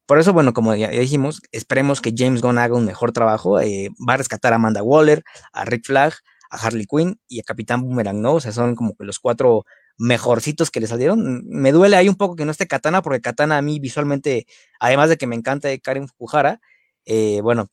Por 0.07 0.19
eso, 0.19 0.33
bueno, 0.33 0.53
como 0.53 0.75
ya 0.75 0.91
dijimos, 0.91 1.41
esperemos 1.51 2.01
que 2.01 2.13
James 2.17 2.43
Gunn 2.43 2.59
haga 2.59 2.75
un 2.77 2.85
mejor 2.85 3.13
trabajo. 3.13 3.61
Eh, 3.61 3.89
va 4.07 4.15
a 4.15 4.17
rescatar 4.19 4.53
a 4.53 4.57
Amanda 4.57 4.83
Waller, 4.83 5.25
a 5.53 5.65
Rick 5.65 5.87
Flag, 5.87 6.15
a 6.51 6.57
Harley 6.57 6.87
Quinn 6.87 7.19
y 7.27 7.41
a 7.41 7.43
Capitán 7.43 7.83
Boomerang, 7.83 8.21
¿no? 8.21 8.35
O 8.35 8.41
sea, 8.41 8.53
son 8.53 8.75
como 8.75 8.95
los 8.99 9.19
cuatro 9.19 9.65
mejorcitos 9.97 10.71
que 10.71 10.81
le 10.81 10.87
salieron. 10.87 11.43
Me 11.47 11.73
duele 11.73 11.97
ahí 11.97 12.09
un 12.09 12.17
poco 12.17 12.37
que 12.37 12.45
no 12.45 12.51
esté 12.53 12.67
Katana, 12.67 13.01
porque 13.03 13.21
Katana 13.21 13.59
a 13.59 13.63
mí 13.63 13.81
visualmente, 13.81 14.47
además 14.79 15.09
de 15.09 15.17
que 15.17 15.27
me 15.27 15.37
encanta 15.37 15.69
Karen 15.79 16.09
Fukuhara, 16.09 16.61
eh, 17.07 17.41
bueno, 17.43 17.71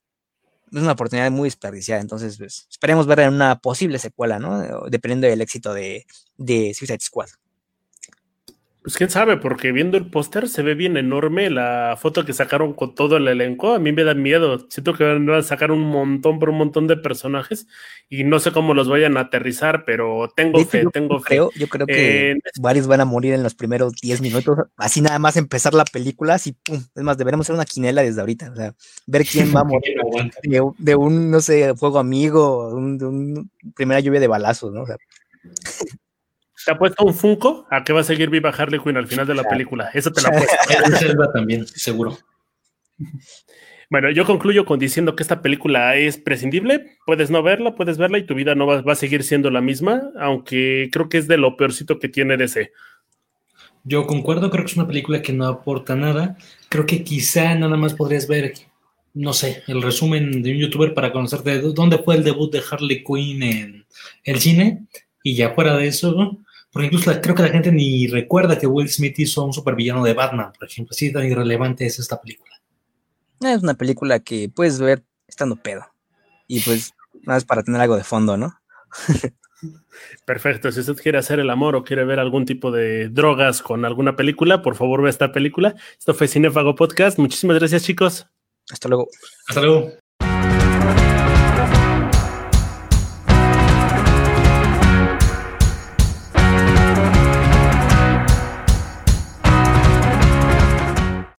es 0.72 0.82
una 0.82 0.94
oportunidad 0.94 1.30
muy 1.32 1.48
desperdiciada. 1.48 2.02
Entonces, 2.02 2.38
pues, 2.38 2.68
esperemos 2.70 3.08
ver 3.08 3.22
en 3.22 3.34
una 3.34 3.60
posible 3.60 4.00
secuela, 4.00 4.40
¿no? 4.40 4.88
Dependiendo 4.90 5.28
del 5.28 5.42
éxito 5.42 5.74
de, 5.74 6.06
de 6.38 6.74
Suicide 6.74 7.00
Squad. 7.02 7.30
Pues 8.84 8.98
quién 8.98 9.12
sabe, 9.12 9.38
porque 9.38 9.72
viendo 9.72 9.96
el 9.96 10.10
póster 10.10 10.50
se 10.50 10.64
ve 10.64 10.74
bien 10.74 10.98
enorme 10.98 11.52
la 11.52 11.98
foto 12.02 12.26
que 12.26 12.34
sacaron 12.34 12.74
con 12.74 12.96
todo 12.96 13.18
el 13.18 13.28
elenco. 13.28 13.76
A 13.76 13.80
mí 13.80 13.92
me 13.92 14.04
da 14.04 14.16
miedo. 14.16 14.66
Siento 14.70 14.96
que 14.96 15.04
van 15.04 15.30
a 15.30 15.44
sacar 15.44 15.72
un 15.72 15.82
montón 15.82 16.40
por 16.40 16.50
un 16.50 16.58
montón 16.58 16.88
de 16.88 16.98
personajes 16.98 17.68
y 18.10 18.24
no 18.24 18.40
sé 18.40 18.52
cómo 18.52 18.74
los 18.74 18.90
vayan 18.90 19.18
a 19.18 19.22
aterrizar, 19.22 19.86
pero 19.86 20.32
tengo 20.36 20.66
fe, 20.66 20.84
tengo 20.92 21.20
fe. 21.20 21.36
yo 21.36 21.68
creo 21.68 21.86
que 21.86 22.40
varios 22.60 22.88
van 22.88 23.02
a 23.02 23.06
morir 23.06 23.36
en 23.36 23.44
los 23.44 23.54
primeros 23.54 23.94
10 24.02 24.20
minutos. 24.20 24.58
Así 24.78 25.00
nada 25.00 25.20
más 25.20 25.38
empezar 25.38 25.76
la 25.76 25.86
película, 25.86 26.34
así 26.34 26.54
pum. 26.54 26.84
Es 26.96 27.04
más, 27.04 27.20
deberíamos 27.20 27.46
hacer 27.46 27.54
una 27.54 27.66
quinela 27.66 28.02
desde 28.02 28.22
ahorita. 28.22 28.50
O 28.52 28.56
sea, 28.56 28.74
ver 29.06 29.26
quién 29.28 29.56
va 29.56 29.60
a 29.60 29.64
morir 29.64 29.96
de, 30.80 30.96
un, 30.96 31.30
no 31.30 31.40
sé, 31.40 31.76
fuego 31.76 32.00
amigo, 32.00 32.72
de 32.98 33.06
una 33.06 33.44
primera 33.76 34.00
lluvia 34.00 34.20
de 34.20 34.28
balazos, 34.28 34.74
¿no? 34.74 34.82
O 34.82 34.86
sea. 34.88 34.98
¿Te 36.66 36.72
ha 36.72 36.78
puesto 36.78 37.04
un 37.04 37.14
Funko 37.14 37.68
a 37.70 37.84
que 37.84 37.94
va 37.94 38.02
a 38.02 38.04
seguir 38.04 38.30
viva 38.30 38.50
Harley 38.50 38.80
Quinn 38.80 38.98
al 38.98 39.08
final 39.08 39.28
de 39.28 39.36
la 39.36 39.44
película? 39.44 39.90
Eso 39.94 40.12
te 40.12 40.22
lo 40.22 40.30
apuesto. 40.30 40.56
Selva 40.98 41.32
también, 41.32 41.66
seguro. 41.68 42.18
Bueno, 43.92 44.10
yo 44.10 44.26
concluyo 44.26 44.64
con 44.64 44.80
diciendo 44.80 45.18
que 45.18 45.24
esta 45.24 45.42
película 45.42 45.98
es 45.98 46.18
prescindible. 46.18 46.98
Puedes 47.06 47.30
no 47.30 47.44
verla, 47.44 47.76
puedes 47.76 47.98
verla 47.98 48.20
y 48.20 48.26
tu 48.26 48.36
vida 48.36 48.56
no 48.56 48.66
va, 48.66 48.82
a 48.86 48.96
seguir 48.96 49.22
siendo 49.24 49.50
la 49.50 49.60
misma, 49.60 50.12
aunque 50.18 50.90
creo 50.94 51.10
que 51.10 51.18
es 51.18 51.28
de 51.28 51.36
lo 51.36 51.58
peorcito 51.58 52.00
que 52.00 52.08
tiene 52.08 52.38
DC. 52.38 52.72
Yo 53.84 54.08
concuerdo, 54.08 54.50
creo 54.50 54.64
que 54.64 54.72
es 54.72 54.78
una 54.78 54.88
película 54.88 55.22
que 55.22 55.34
no 55.34 55.46
aporta 55.46 55.98
nada. 55.98 56.38
Creo 56.70 56.86
que 56.86 57.04
quizá 57.04 57.54
nada 57.56 57.76
más 57.76 57.94
podrías 57.94 58.30
ver, 58.30 58.54
no 59.14 59.34
sé, 59.34 59.62
el 59.68 59.82
resumen 59.82 60.42
de 60.42 60.54
un 60.54 60.58
youtuber 60.60 60.94
para 60.94 61.12
conocerte 61.12 61.60
dónde 61.60 61.98
fue 61.98 62.16
el 62.16 62.24
debut 62.24 62.50
de 62.50 62.62
Harley 62.72 63.04
Quinn 63.04 63.44
en 63.44 63.86
el 64.24 64.40
cine. 64.40 64.86
Y 65.22 65.36
ya 65.36 65.50
fuera 65.50 65.76
de 65.76 65.88
eso, 65.88 66.40
porque 66.72 66.88
incluso 66.88 67.12
creo 67.22 67.36
que 67.36 67.44
la 67.44 67.50
gente 67.50 67.72
ni 67.72 68.08
recuerda 68.08 68.58
que 68.58 68.68
Will 68.68 68.90
Smith 68.90 69.20
hizo 69.20 69.44
un 69.44 69.54
supervillano 69.54 70.04
de 70.04 70.14
Batman, 70.14 70.54
por 70.58 70.68
ejemplo. 70.68 70.94
Así 70.94 71.12
tan 71.12 71.26
irrelevante 71.26 71.86
es 71.86 72.00
esta 72.00 72.22
película. 72.22 72.62
Es 73.42 73.62
una 73.62 73.74
película 73.74 74.20
que 74.20 74.50
puedes 74.50 74.80
ver 74.80 75.04
estando 75.28 75.56
pedo. 75.56 75.86
Y 76.48 76.62
pues, 76.62 76.94
nada 77.24 77.38
más 77.38 77.46
para 77.46 77.64
tener 77.64 77.82
algo 77.82 77.98
de 77.98 78.04
fondo, 78.04 78.38
¿no? 78.38 78.54
Perfecto. 80.26 80.72
Si 80.72 80.80
usted 80.80 80.96
quiere 80.96 81.18
hacer 81.18 81.40
el 81.40 81.50
amor 81.50 81.76
o 81.76 81.84
quiere 81.84 82.06
ver 82.06 82.20
algún 82.20 82.46
tipo 82.46 82.72
de 82.72 83.10
drogas 83.10 83.62
con 83.62 83.86
alguna 83.86 84.16
película, 84.16 84.62
por 84.62 84.76
favor 84.76 85.02
ve 85.02 85.10
esta 85.10 85.32
película. 85.32 85.76
Esto 85.98 86.14
fue 86.14 86.28
Cinefago 86.28 86.76
Podcast. 86.76 87.20
Muchísimas 87.20 87.60
gracias, 87.60 87.84
chicos. 87.84 88.28
Hasta 88.72 88.88
luego. 88.88 89.08
Hasta 89.48 89.62
luego. 89.62 89.92